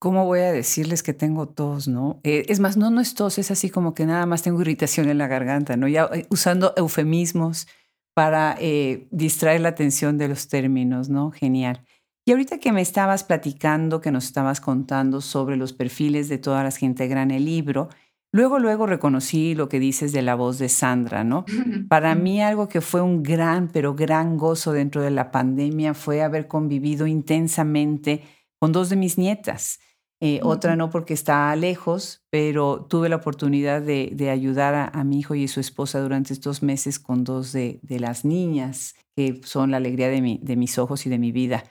¿Cómo 0.00 0.26
voy 0.26 0.40
a 0.40 0.50
decirles 0.50 1.04
que 1.04 1.14
tengo 1.14 1.48
tos, 1.48 1.86
no? 1.86 2.18
Eh, 2.24 2.44
es 2.48 2.58
más, 2.58 2.76
no, 2.76 2.90
no 2.90 3.00
es 3.00 3.14
tos, 3.14 3.38
es 3.38 3.52
así 3.52 3.70
como 3.70 3.94
que 3.94 4.06
nada 4.06 4.26
más 4.26 4.42
tengo 4.42 4.60
irritación 4.60 5.08
en 5.08 5.18
la 5.18 5.28
garganta, 5.28 5.76
¿no? 5.76 5.86
Ya 5.86 6.10
eh, 6.12 6.26
usando 6.30 6.74
eufemismos 6.76 7.68
para 8.12 8.56
eh, 8.58 9.06
distraer 9.12 9.60
la 9.60 9.68
atención 9.68 10.18
de 10.18 10.26
los 10.26 10.48
términos, 10.48 11.08
¿no? 11.08 11.30
Genial. 11.30 11.86
Y 12.24 12.30
ahorita 12.30 12.58
que 12.58 12.72
me 12.72 12.82
estabas 12.82 13.24
platicando, 13.24 14.00
que 14.00 14.12
nos 14.12 14.24
estabas 14.24 14.60
contando 14.60 15.20
sobre 15.20 15.56
los 15.56 15.72
perfiles 15.72 16.28
de 16.28 16.38
todas 16.38 16.62
las 16.62 16.78
que 16.78 16.86
integran 16.86 17.32
el 17.32 17.44
libro, 17.44 17.88
luego, 18.32 18.60
luego 18.60 18.86
reconocí 18.86 19.56
lo 19.56 19.68
que 19.68 19.80
dices 19.80 20.12
de 20.12 20.22
la 20.22 20.36
voz 20.36 20.58
de 20.58 20.68
Sandra, 20.68 21.24
¿no? 21.24 21.44
Para 21.88 22.14
mí 22.14 22.40
algo 22.40 22.68
que 22.68 22.80
fue 22.80 23.02
un 23.02 23.24
gran, 23.24 23.68
pero 23.68 23.94
gran 23.94 24.36
gozo 24.36 24.72
dentro 24.72 25.02
de 25.02 25.10
la 25.10 25.32
pandemia 25.32 25.94
fue 25.94 26.22
haber 26.22 26.46
convivido 26.46 27.08
intensamente 27.08 28.22
con 28.60 28.70
dos 28.70 28.88
de 28.88 28.96
mis 28.96 29.18
nietas. 29.18 29.80
Eh, 30.20 30.38
otra 30.44 30.76
no 30.76 30.88
porque 30.88 31.14
está 31.14 31.54
lejos, 31.56 32.22
pero 32.30 32.86
tuve 32.88 33.08
la 33.08 33.16
oportunidad 33.16 33.82
de, 33.82 34.30
ayudar 34.30 34.92
a, 34.94 35.02
mi 35.02 35.18
hijo 35.18 35.34
y 35.34 35.48
su 35.48 35.58
esposa 35.58 36.00
durante 36.00 36.32
estos 36.32 36.62
meses 36.62 37.00
con 37.00 37.24
dos 37.24 37.50
de, 37.50 37.80
las 37.88 38.24
niñas, 38.24 38.94
que 39.16 39.40
son 39.42 39.72
la 39.72 39.78
alegría 39.78 40.08
de, 40.08 40.38
de 40.40 40.56
mis 40.56 40.78
ojos 40.78 41.06
y 41.06 41.10
de 41.10 41.18
mi 41.18 41.32
vida. 41.32 41.64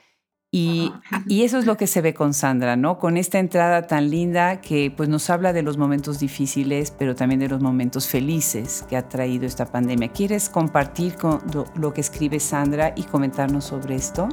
Y, 0.54 0.92
y, 1.26 1.44
eso 1.44 1.58
es 1.58 1.64
lo 1.64 1.78
que 1.78 1.86
se 1.86 2.02
ve 2.02 2.12
con 2.12 2.34
Sandra, 2.34 2.76
¿no? 2.76 2.98
Con 2.98 3.16
esta 3.16 3.38
entrada 3.38 3.86
tan 3.86 4.10
linda 4.10 4.60
que 4.60 4.92
pues 4.94 5.08
nos 5.08 5.30
habla 5.30 5.54
de 5.54 5.62
los 5.62 5.78
momentos 5.78 6.18
difíciles, 6.18 6.90
pero 6.90 7.14
también 7.14 7.40
de 7.40 7.48
los 7.48 7.62
momentos 7.62 8.06
felices 8.06 8.84
que 8.86 8.98
ha 8.98 9.08
traído 9.08 9.46
esta 9.46 9.64
pandemia. 9.64 10.08
¿Quieres 10.08 10.50
compartir 10.50 11.14
con 11.14 11.40
lo 11.74 11.94
que 11.94 12.02
escribe 12.02 12.38
Sandra 12.38 12.92
y 12.94 13.04
comentarnos 13.04 13.64
sobre 13.64 13.94
esto? 13.94 14.28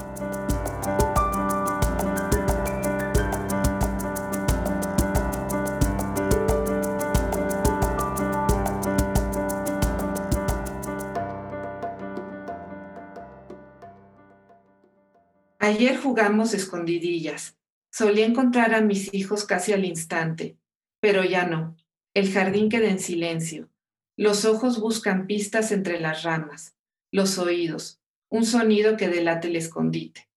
Ayer 15.69 15.97
jugamos 15.97 16.55
escondidillas. 16.55 17.55
Solía 17.91 18.25
encontrar 18.25 18.73
a 18.73 18.81
mis 18.81 19.13
hijos 19.13 19.45
casi 19.45 19.71
al 19.71 19.85
instante, 19.85 20.57
pero 20.99 21.23
ya 21.23 21.45
no. 21.45 21.77
El 22.15 22.33
jardín 22.33 22.69
queda 22.69 22.89
en 22.89 22.97
silencio. 22.97 23.69
Los 24.17 24.45
ojos 24.45 24.79
buscan 24.79 25.27
pistas 25.27 25.71
entre 25.71 25.99
las 25.99 26.23
ramas, 26.23 26.75
los 27.11 27.37
oídos, 27.37 28.01
un 28.29 28.47
sonido 28.47 28.97
que 28.97 29.09
delate 29.09 29.49
el 29.49 29.57
escondite. 29.57 30.27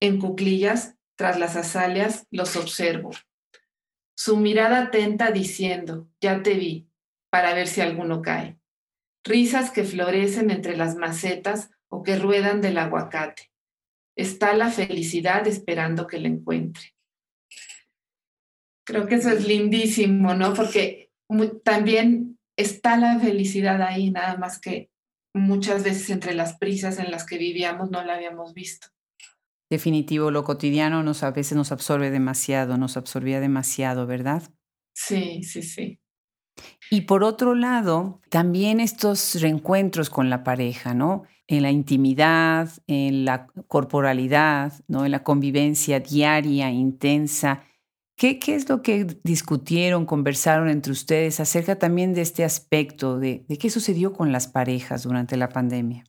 En 0.00 0.18
cuclillas, 0.18 0.94
tras 1.14 1.38
las 1.38 1.56
azaleas, 1.56 2.26
los 2.30 2.56
observo. 2.56 3.10
Su 4.16 4.38
mirada 4.38 4.84
atenta 4.84 5.30
diciendo, 5.30 6.08
ya 6.22 6.42
te 6.42 6.54
vi, 6.54 6.88
para 7.28 7.52
ver 7.52 7.68
si 7.68 7.82
alguno 7.82 8.22
cae. 8.22 8.58
Risas 9.24 9.70
que 9.70 9.84
florecen 9.84 10.50
entre 10.50 10.74
las 10.74 10.96
macetas 10.96 11.68
o 11.90 12.02
que 12.02 12.16
ruedan 12.16 12.62
del 12.62 12.78
aguacate 12.78 13.52
está 14.16 14.54
la 14.54 14.70
felicidad 14.70 15.46
esperando 15.46 16.06
que 16.06 16.18
la 16.18 16.28
encuentre. 16.28 16.94
Creo 18.86 19.06
que 19.06 19.16
eso 19.16 19.30
es 19.30 19.46
lindísimo, 19.46 20.34
¿no? 20.34 20.52
Porque 20.54 21.10
también 21.62 22.38
está 22.56 22.96
la 22.96 23.18
felicidad 23.18 23.80
ahí, 23.82 24.10
nada 24.10 24.36
más 24.36 24.60
que 24.60 24.90
muchas 25.34 25.82
veces 25.82 26.10
entre 26.10 26.34
las 26.34 26.56
prisas 26.58 26.98
en 26.98 27.10
las 27.10 27.24
que 27.26 27.38
vivíamos 27.38 27.90
no 27.90 28.04
la 28.04 28.14
habíamos 28.14 28.54
visto. 28.54 28.88
Definitivo, 29.70 30.30
lo 30.30 30.44
cotidiano 30.44 31.02
nos 31.02 31.22
a 31.22 31.30
veces 31.30 31.56
nos 31.56 31.72
absorbe 31.72 32.10
demasiado, 32.10 32.76
nos 32.76 32.96
absorbía 32.96 33.40
demasiado, 33.40 34.06
¿verdad? 34.06 34.42
Sí, 34.94 35.42
sí, 35.42 35.62
sí. 35.62 35.98
Y 36.90 37.02
por 37.02 37.24
otro 37.24 37.54
lado, 37.54 38.20
también 38.28 38.78
estos 38.78 39.40
reencuentros 39.40 40.10
con 40.10 40.30
la 40.30 40.44
pareja, 40.44 40.94
¿no? 40.94 41.24
En 41.46 41.62
la 41.62 41.70
intimidad, 41.70 42.70
en 42.86 43.24
la 43.24 43.46
corporalidad, 43.68 44.72
¿no? 44.88 45.04
En 45.04 45.10
la 45.10 45.22
convivencia 45.22 46.00
diaria, 46.00 46.70
intensa. 46.70 47.64
¿Qué, 48.16 48.38
¿Qué, 48.38 48.54
es 48.54 48.68
lo 48.68 48.80
que 48.80 49.04
discutieron, 49.24 50.06
conversaron 50.06 50.68
entre 50.68 50.92
ustedes 50.92 51.40
acerca 51.40 51.78
también 51.78 52.14
de 52.14 52.22
este 52.22 52.44
aspecto, 52.44 53.18
de, 53.18 53.44
de 53.48 53.58
qué 53.58 53.70
sucedió 53.70 54.12
con 54.12 54.32
las 54.32 54.46
parejas 54.46 55.02
durante 55.02 55.36
la 55.36 55.48
pandemia? 55.48 56.04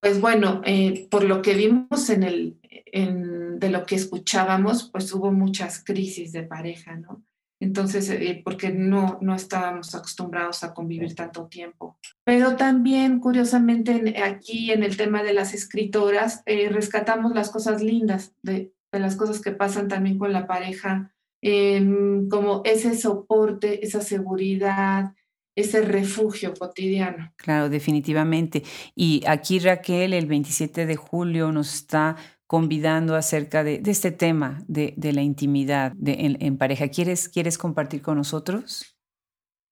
Pues 0.00 0.20
bueno, 0.20 0.62
eh, 0.64 1.08
por 1.10 1.24
lo 1.24 1.42
que 1.42 1.54
vimos 1.54 2.08
en 2.08 2.22
el, 2.22 2.58
en, 2.86 3.58
de 3.58 3.70
lo 3.70 3.84
que 3.84 3.94
escuchábamos, 3.94 4.90
pues 4.90 5.12
hubo 5.12 5.30
muchas 5.30 5.84
crisis 5.84 6.32
de 6.32 6.42
pareja, 6.42 6.96
¿no? 6.96 7.22
Entonces, 7.60 8.08
eh, 8.08 8.40
porque 8.42 8.70
no, 8.70 9.18
no 9.20 9.34
estábamos 9.34 9.94
acostumbrados 9.94 10.64
a 10.64 10.72
convivir 10.72 11.14
tanto 11.14 11.46
tiempo. 11.46 11.98
Pero 12.30 12.54
también, 12.54 13.18
curiosamente, 13.18 14.22
aquí 14.22 14.70
en 14.70 14.84
el 14.84 14.96
tema 14.96 15.24
de 15.24 15.32
las 15.32 15.52
escritoras, 15.52 16.44
eh, 16.46 16.68
rescatamos 16.68 17.34
las 17.34 17.50
cosas 17.50 17.82
lindas 17.82 18.36
de, 18.40 18.72
las 18.92 19.16
cosas 19.16 19.40
que 19.40 19.50
pasan 19.50 19.88
también 19.88 20.16
con 20.16 20.32
la 20.32 20.46
pareja, 20.46 21.12
em, 21.42 22.28
como 22.28 22.62
ese 22.64 22.96
soporte, 22.96 23.84
esa 23.84 24.00
seguridad, 24.00 25.12
ese 25.56 25.82
refugio 25.82 26.54
cotidiano. 26.54 27.32
Claro, 27.34 27.68
definitivamente. 27.68 28.62
Y 28.94 29.24
aquí 29.26 29.58
Raquel, 29.58 30.12
el 30.12 30.26
27 30.26 30.86
de 30.86 30.94
julio, 30.94 31.50
nos 31.50 31.74
está 31.74 32.14
convidando 32.46 33.16
acerca 33.16 33.64
de, 33.64 33.82
este 33.84 34.12
tema 34.12 34.62
de, 34.68 34.94
la 35.12 35.22
intimidad 35.22 35.94
en, 36.06 36.56
pareja. 36.58 36.86
¿Quieres, 36.86 37.28
¿Quieres 37.28 37.58
compartir 37.58 38.02
con 38.02 38.18
nosotros? 38.18 38.96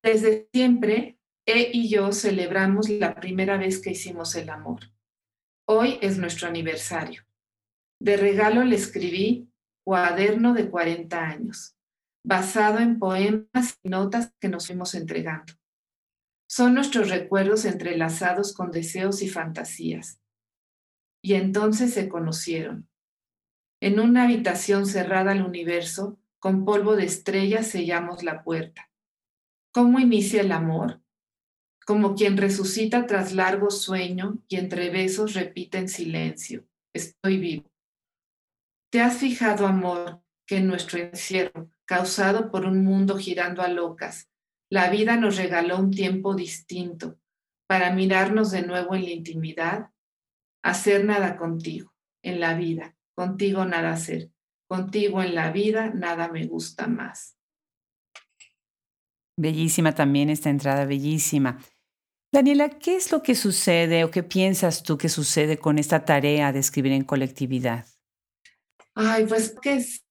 Desde 0.02 0.48
siempre, 0.52 1.17
E 1.50 1.70
y 1.72 1.88
yo 1.88 2.12
celebramos 2.12 2.90
la 2.90 3.14
primera 3.14 3.56
vez 3.56 3.80
que 3.80 3.92
hicimos 3.92 4.34
el 4.34 4.50
amor. 4.50 4.80
Hoy 5.66 5.98
es 6.02 6.18
nuestro 6.18 6.46
aniversario. 6.46 7.22
De 7.98 8.18
regalo 8.18 8.64
le 8.64 8.76
escribí 8.76 9.50
Cuaderno 9.82 10.52
de 10.52 10.68
40 10.68 11.18
años, 11.18 11.74
basado 12.22 12.80
en 12.80 12.98
poemas 12.98 13.78
y 13.82 13.88
notas 13.88 14.34
que 14.38 14.50
nos 14.50 14.66
fuimos 14.66 14.94
entregando. 14.94 15.54
Son 16.46 16.74
nuestros 16.74 17.08
recuerdos 17.08 17.64
entrelazados 17.64 18.52
con 18.52 18.70
deseos 18.70 19.22
y 19.22 19.30
fantasías 19.30 20.20
y 21.22 21.32
entonces 21.32 21.94
se 21.94 22.10
conocieron. 22.10 22.90
En 23.80 24.00
una 24.00 24.24
habitación 24.24 24.84
cerrada 24.84 25.32
al 25.32 25.42
universo, 25.42 26.20
con 26.40 26.66
polvo 26.66 26.94
de 26.94 27.06
estrellas 27.06 27.68
sellamos 27.68 28.22
la 28.22 28.44
puerta. 28.44 28.90
¿Cómo 29.72 29.98
inicia 29.98 30.42
el 30.42 30.52
amor? 30.52 31.00
Como 31.88 32.14
quien 32.14 32.36
resucita 32.36 33.06
tras 33.06 33.32
largo 33.32 33.70
sueño 33.70 34.36
y 34.46 34.56
entre 34.56 34.90
besos 34.90 35.32
repite 35.32 35.78
en 35.78 35.88
silencio, 35.88 36.66
estoy 36.92 37.38
vivo. 37.38 37.72
¿Te 38.92 39.00
has 39.00 39.16
fijado, 39.16 39.66
amor, 39.66 40.20
que 40.46 40.58
en 40.58 40.66
nuestro 40.66 40.98
encierro, 40.98 41.70
causado 41.86 42.50
por 42.50 42.66
un 42.66 42.84
mundo 42.84 43.16
girando 43.16 43.62
a 43.62 43.68
locas, 43.68 44.28
la 44.70 44.90
vida 44.90 45.16
nos 45.16 45.38
regaló 45.38 45.78
un 45.78 45.90
tiempo 45.90 46.34
distinto 46.34 47.18
para 47.66 47.90
mirarnos 47.94 48.50
de 48.50 48.66
nuevo 48.66 48.94
en 48.94 49.04
la 49.04 49.10
intimidad 49.10 49.90
hacer 50.62 51.06
nada 51.06 51.38
contigo 51.38 51.94
en 52.22 52.38
la 52.38 52.52
vida, 52.52 52.96
contigo 53.14 53.64
nada 53.64 53.94
hacer, 53.94 54.30
contigo 54.68 55.22
en 55.22 55.34
la 55.34 55.52
vida 55.52 55.88
nada 55.94 56.28
me 56.28 56.44
gusta 56.44 56.86
más. 56.86 57.38
Bellísima 59.38 59.94
también 59.94 60.28
esta 60.28 60.50
entrada, 60.50 60.84
bellísima. 60.84 61.58
Daniela, 62.30 62.68
¿qué 62.68 62.96
es 62.96 63.10
lo 63.10 63.22
que 63.22 63.34
sucede 63.34 64.04
o 64.04 64.10
qué 64.10 64.22
piensas 64.22 64.82
tú 64.82 64.98
que 64.98 65.08
sucede 65.08 65.58
con 65.58 65.78
esta 65.78 66.04
tarea 66.04 66.52
de 66.52 66.58
escribir 66.58 66.92
en 66.92 67.04
colectividad? 67.04 67.86
Ay, 68.94 69.24
pues 69.26 69.54
que 69.62 69.74
es 69.74 70.04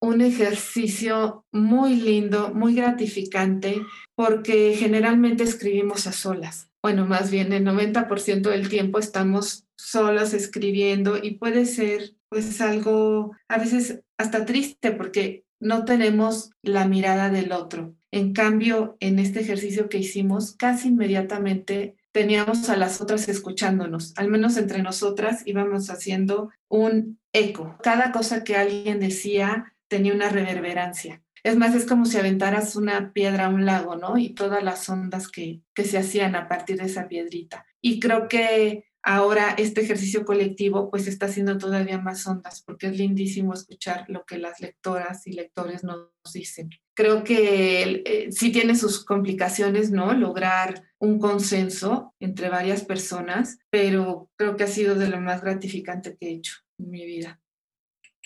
un 0.00 0.20
ejercicio 0.20 1.44
muy 1.50 1.96
lindo, 1.96 2.54
muy 2.54 2.74
gratificante, 2.74 3.82
porque 4.14 4.74
generalmente 4.76 5.42
escribimos 5.42 6.06
a 6.06 6.12
solas. 6.12 6.70
Bueno, 6.82 7.04
más 7.04 7.30
bien 7.30 7.52
el 7.52 7.64
90% 7.64 8.48
del 8.48 8.68
tiempo 8.68 8.98
estamos 8.98 9.66
solas 9.76 10.32
escribiendo 10.32 11.18
y 11.22 11.32
puede 11.32 11.66
ser 11.66 12.14
pues 12.28 12.60
algo 12.60 13.32
a 13.48 13.58
veces 13.58 14.00
hasta 14.16 14.46
triste 14.46 14.92
porque 14.92 15.44
no 15.58 15.84
tenemos 15.84 16.52
la 16.62 16.86
mirada 16.86 17.28
del 17.28 17.52
otro. 17.52 17.94
En 18.12 18.32
cambio, 18.32 18.96
en 19.00 19.18
este 19.18 19.40
ejercicio 19.40 19.88
que 19.88 19.98
hicimos, 19.98 20.56
casi 20.56 20.88
inmediatamente 20.88 21.96
teníamos 22.12 22.68
a 22.68 22.76
las 22.76 23.00
otras 23.00 23.28
escuchándonos, 23.28 24.14
al 24.16 24.28
menos 24.28 24.56
entre 24.56 24.82
nosotras 24.82 25.42
íbamos 25.46 25.90
haciendo 25.90 26.50
un 26.68 27.20
eco. 27.32 27.76
Cada 27.82 28.10
cosa 28.10 28.42
que 28.42 28.56
alguien 28.56 28.98
decía 28.98 29.74
tenía 29.88 30.14
una 30.14 30.28
reverberancia. 30.28 31.22
Es 31.42 31.56
más, 31.56 31.74
es 31.74 31.86
como 31.86 32.04
si 32.04 32.18
aventaras 32.18 32.76
una 32.76 33.12
piedra 33.12 33.46
a 33.46 33.48
un 33.48 33.64
lago, 33.64 33.96
¿no? 33.96 34.18
Y 34.18 34.30
todas 34.30 34.62
las 34.62 34.88
ondas 34.88 35.28
que, 35.28 35.62
que 35.74 35.84
se 35.84 35.98
hacían 35.98 36.34
a 36.36 36.48
partir 36.48 36.76
de 36.78 36.84
esa 36.84 37.08
piedrita. 37.08 37.64
Y 37.80 37.98
creo 37.98 38.28
que 38.28 38.89
ahora 39.02 39.54
este 39.56 39.80
ejercicio 39.80 40.24
colectivo 40.24 40.90
pues 40.90 41.06
está 41.06 41.26
haciendo 41.26 41.58
todavía 41.58 41.98
más 41.98 42.26
ondas 42.26 42.62
porque 42.62 42.88
es 42.88 42.96
lindísimo 42.96 43.54
escuchar 43.54 44.04
lo 44.08 44.24
que 44.24 44.38
las 44.38 44.60
lectoras 44.60 45.26
y 45.26 45.32
lectores 45.32 45.84
nos 45.84 46.08
dicen. 46.32 46.70
Creo 46.94 47.24
que 47.24 48.02
eh, 48.04 48.32
sí 48.32 48.52
tiene 48.52 48.76
sus 48.76 49.04
complicaciones, 49.04 49.90
¿no? 49.90 50.12
Lograr 50.14 50.82
un 50.98 51.18
consenso 51.18 52.14
entre 52.20 52.50
varias 52.50 52.84
personas, 52.84 53.58
pero 53.70 54.30
creo 54.36 54.56
que 54.56 54.64
ha 54.64 54.68
sido 54.68 54.94
de 54.94 55.08
lo 55.08 55.20
más 55.20 55.42
gratificante 55.42 56.16
que 56.18 56.28
he 56.28 56.32
hecho 56.32 56.54
en 56.78 56.90
mi 56.90 57.06
vida. 57.06 57.40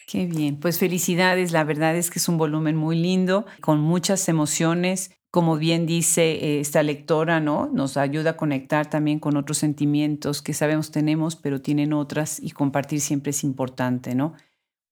Qué 0.07 0.27
bien, 0.27 0.61
pues 0.61 0.79
felicidades, 0.79 1.53
la 1.53 1.65
verdad 1.65 1.97
es 1.97 2.11
que 2.11 2.19
es 2.19 2.29
un 2.29 2.37
volumen 2.37 2.77
muy 2.77 2.97
lindo, 2.97 3.47
con 3.61 3.81
muchas 3.81 4.29
emociones. 4.29 5.13
Como 5.35 5.57
bien 5.57 5.85
dice 5.85 6.31
eh, 6.31 6.61
esta 6.61 6.85
lectora, 6.85 7.41
¿no? 7.41 7.69
Nos 7.73 7.97
ayuda 7.97 8.31
a 8.31 8.37
conectar 8.37 8.89
también 8.89 9.19
con 9.19 9.37
otros 9.37 9.59
sentimientos 9.59 10.43
que 10.43 10.55
sabemos 10.55 10.93
tenemos, 10.93 11.35
pero 11.35 11.61
tienen 11.61 11.93
otras 11.93 12.39
y 12.39 12.53
compartir 12.53 13.01
siempre 13.01 13.31
es 13.31 13.43
importante, 13.43 14.15
¿no? 14.15 14.35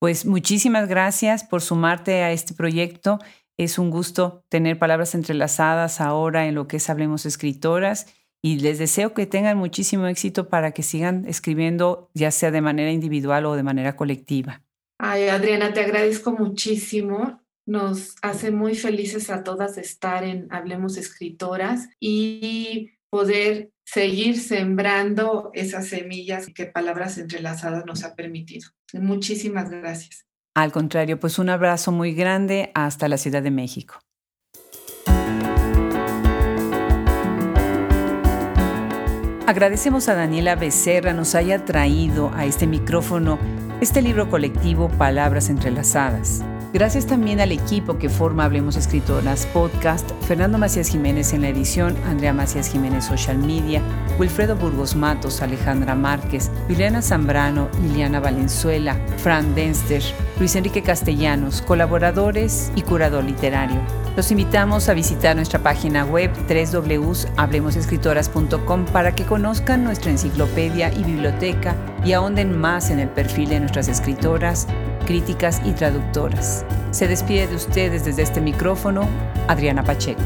Pues 0.00 0.26
muchísimas 0.26 0.88
gracias 0.88 1.44
por 1.44 1.62
sumarte 1.62 2.24
a 2.24 2.32
este 2.32 2.54
proyecto. 2.54 3.20
Es 3.56 3.78
un 3.78 3.90
gusto 3.90 4.42
tener 4.48 4.80
palabras 4.80 5.14
entrelazadas 5.14 6.00
ahora 6.00 6.48
en 6.48 6.56
lo 6.56 6.66
que 6.66 6.78
es 6.78 6.90
Hablemos 6.90 7.24
Escritoras 7.24 8.12
y 8.42 8.58
les 8.58 8.80
deseo 8.80 9.14
que 9.14 9.26
tengan 9.26 9.56
muchísimo 9.56 10.08
éxito 10.08 10.48
para 10.48 10.72
que 10.72 10.82
sigan 10.82 11.24
escribiendo, 11.28 12.10
ya 12.14 12.32
sea 12.32 12.50
de 12.50 12.62
manera 12.62 12.90
individual 12.90 13.46
o 13.46 13.54
de 13.54 13.62
manera 13.62 13.94
colectiva. 13.94 14.64
Ay, 14.98 15.28
Adriana, 15.28 15.72
te 15.72 15.82
agradezco 15.82 16.32
muchísimo. 16.32 17.41
Nos 17.66 18.16
hace 18.22 18.50
muy 18.50 18.74
felices 18.74 19.30
a 19.30 19.44
todas 19.44 19.78
estar 19.78 20.24
en 20.24 20.48
Hablemos 20.50 20.96
Escritoras 20.96 21.88
y 22.00 22.90
poder 23.08 23.70
seguir 23.84 24.38
sembrando 24.40 25.50
esas 25.54 25.86
semillas 25.88 26.48
que 26.54 26.66
Palabras 26.66 27.18
Entrelazadas 27.18 27.84
nos 27.86 28.04
ha 28.04 28.14
permitido. 28.14 28.68
Muchísimas 28.94 29.70
gracias. 29.70 30.26
Al 30.54 30.72
contrario, 30.72 31.20
pues 31.20 31.38
un 31.38 31.50
abrazo 31.50 31.92
muy 31.92 32.14
grande 32.14 32.70
hasta 32.74 33.08
la 33.08 33.16
Ciudad 33.16 33.42
de 33.42 33.50
México. 33.50 34.00
Agradecemos 39.46 40.08
a 40.08 40.14
Daniela 40.14 40.56
Becerra 40.56 41.12
nos 41.12 41.34
haya 41.34 41.64
traído 41.64 42.30
a 42.34 42.46
este 42.46 42.66
micrófono 42.66 43.38
este 43.80 44.00
libro 44.00 44.30
colectivo 44.30 44.88
Palabras 44.88 45.50
Entrelazadas. 45.50 46.44
Gracias 46.72 47.06
también 47.06 47.40
al 47.40 47.52
equipo 47.52 47.98
que 47.98 48.08
forma 48.08 48.46
Hablemos 48.46 48.76
Escritoras 48.76 49.44
Podcast, 49.52 50.10
Fernando 50.22 50.56
Macías 50.56 50.88
Jiménez 50.88 51.34
en 51.34 51.42
la 51.42 51.50
edición, 51.50 51.94
Andrea 52.06 52.32
Macías 52.32 52.72
Jiménez 52.72 53.04
Social 53.04 53.36
Media, 53.36 53.82
Wilfredo 54.18 54.56
Burgos 54.56 54.96
Matos, 54.96 55.42
Alejandra 55.42 55.94
Márquez, 55.94 56.50
Juliana 56.68 57.02
Zambrano, 57.02 57.68
Liliana 57.82 58.20
Valenzuela, 58.20 58.98
Fran 59.18 59.54
Denster, 59.54 60.02
Luis 60.38 60.56
Enrique 60.56 60.82
Castellanos, 60.82 61.60
colaboradores 61.60 62.72
y 62.74 62.80
curador 62.80 63.24
literario. 63.24 63.76
Los 64.16 64.30
invitamos 64.30 64.88
a 64.88 64.94
visitar 64.94 65.36
nuestra 65.36 65.62
página 65.62 66.06
web 66.06 66.30
www.hablemosescritoras.com 66.48 68.86
para 68.86 69.14
que 69.14 69.24
conozcan 69.24 69.84
nuestra 69.84 70.10
enciclopedia 70.10 70.90
y 70.92 71.04
biblioteca 71.04 71.76
y 72.02 72.12
ahonden 72.12 72.58
más 72.58 72.88
en 72.90 72.98
el 72.98 73.08
perfil 73.08 73.50
de 73.50 73.60
nuestras 73.60 73.88
escritoras, 73.88 74.66
críticas 75.02 75.60
y 75.64 75.72
traductoras. 75.72 76.64
Se 76.90 77.08
despide 77.08 77.46
de 77.46 77.56
ustedes 77.56 78.04
desde 78.04 78.22
este 78.22 78.40
micrófono 78.40 79.08
Adriana 79.48 79.82
Pacheco. 79.82 80.22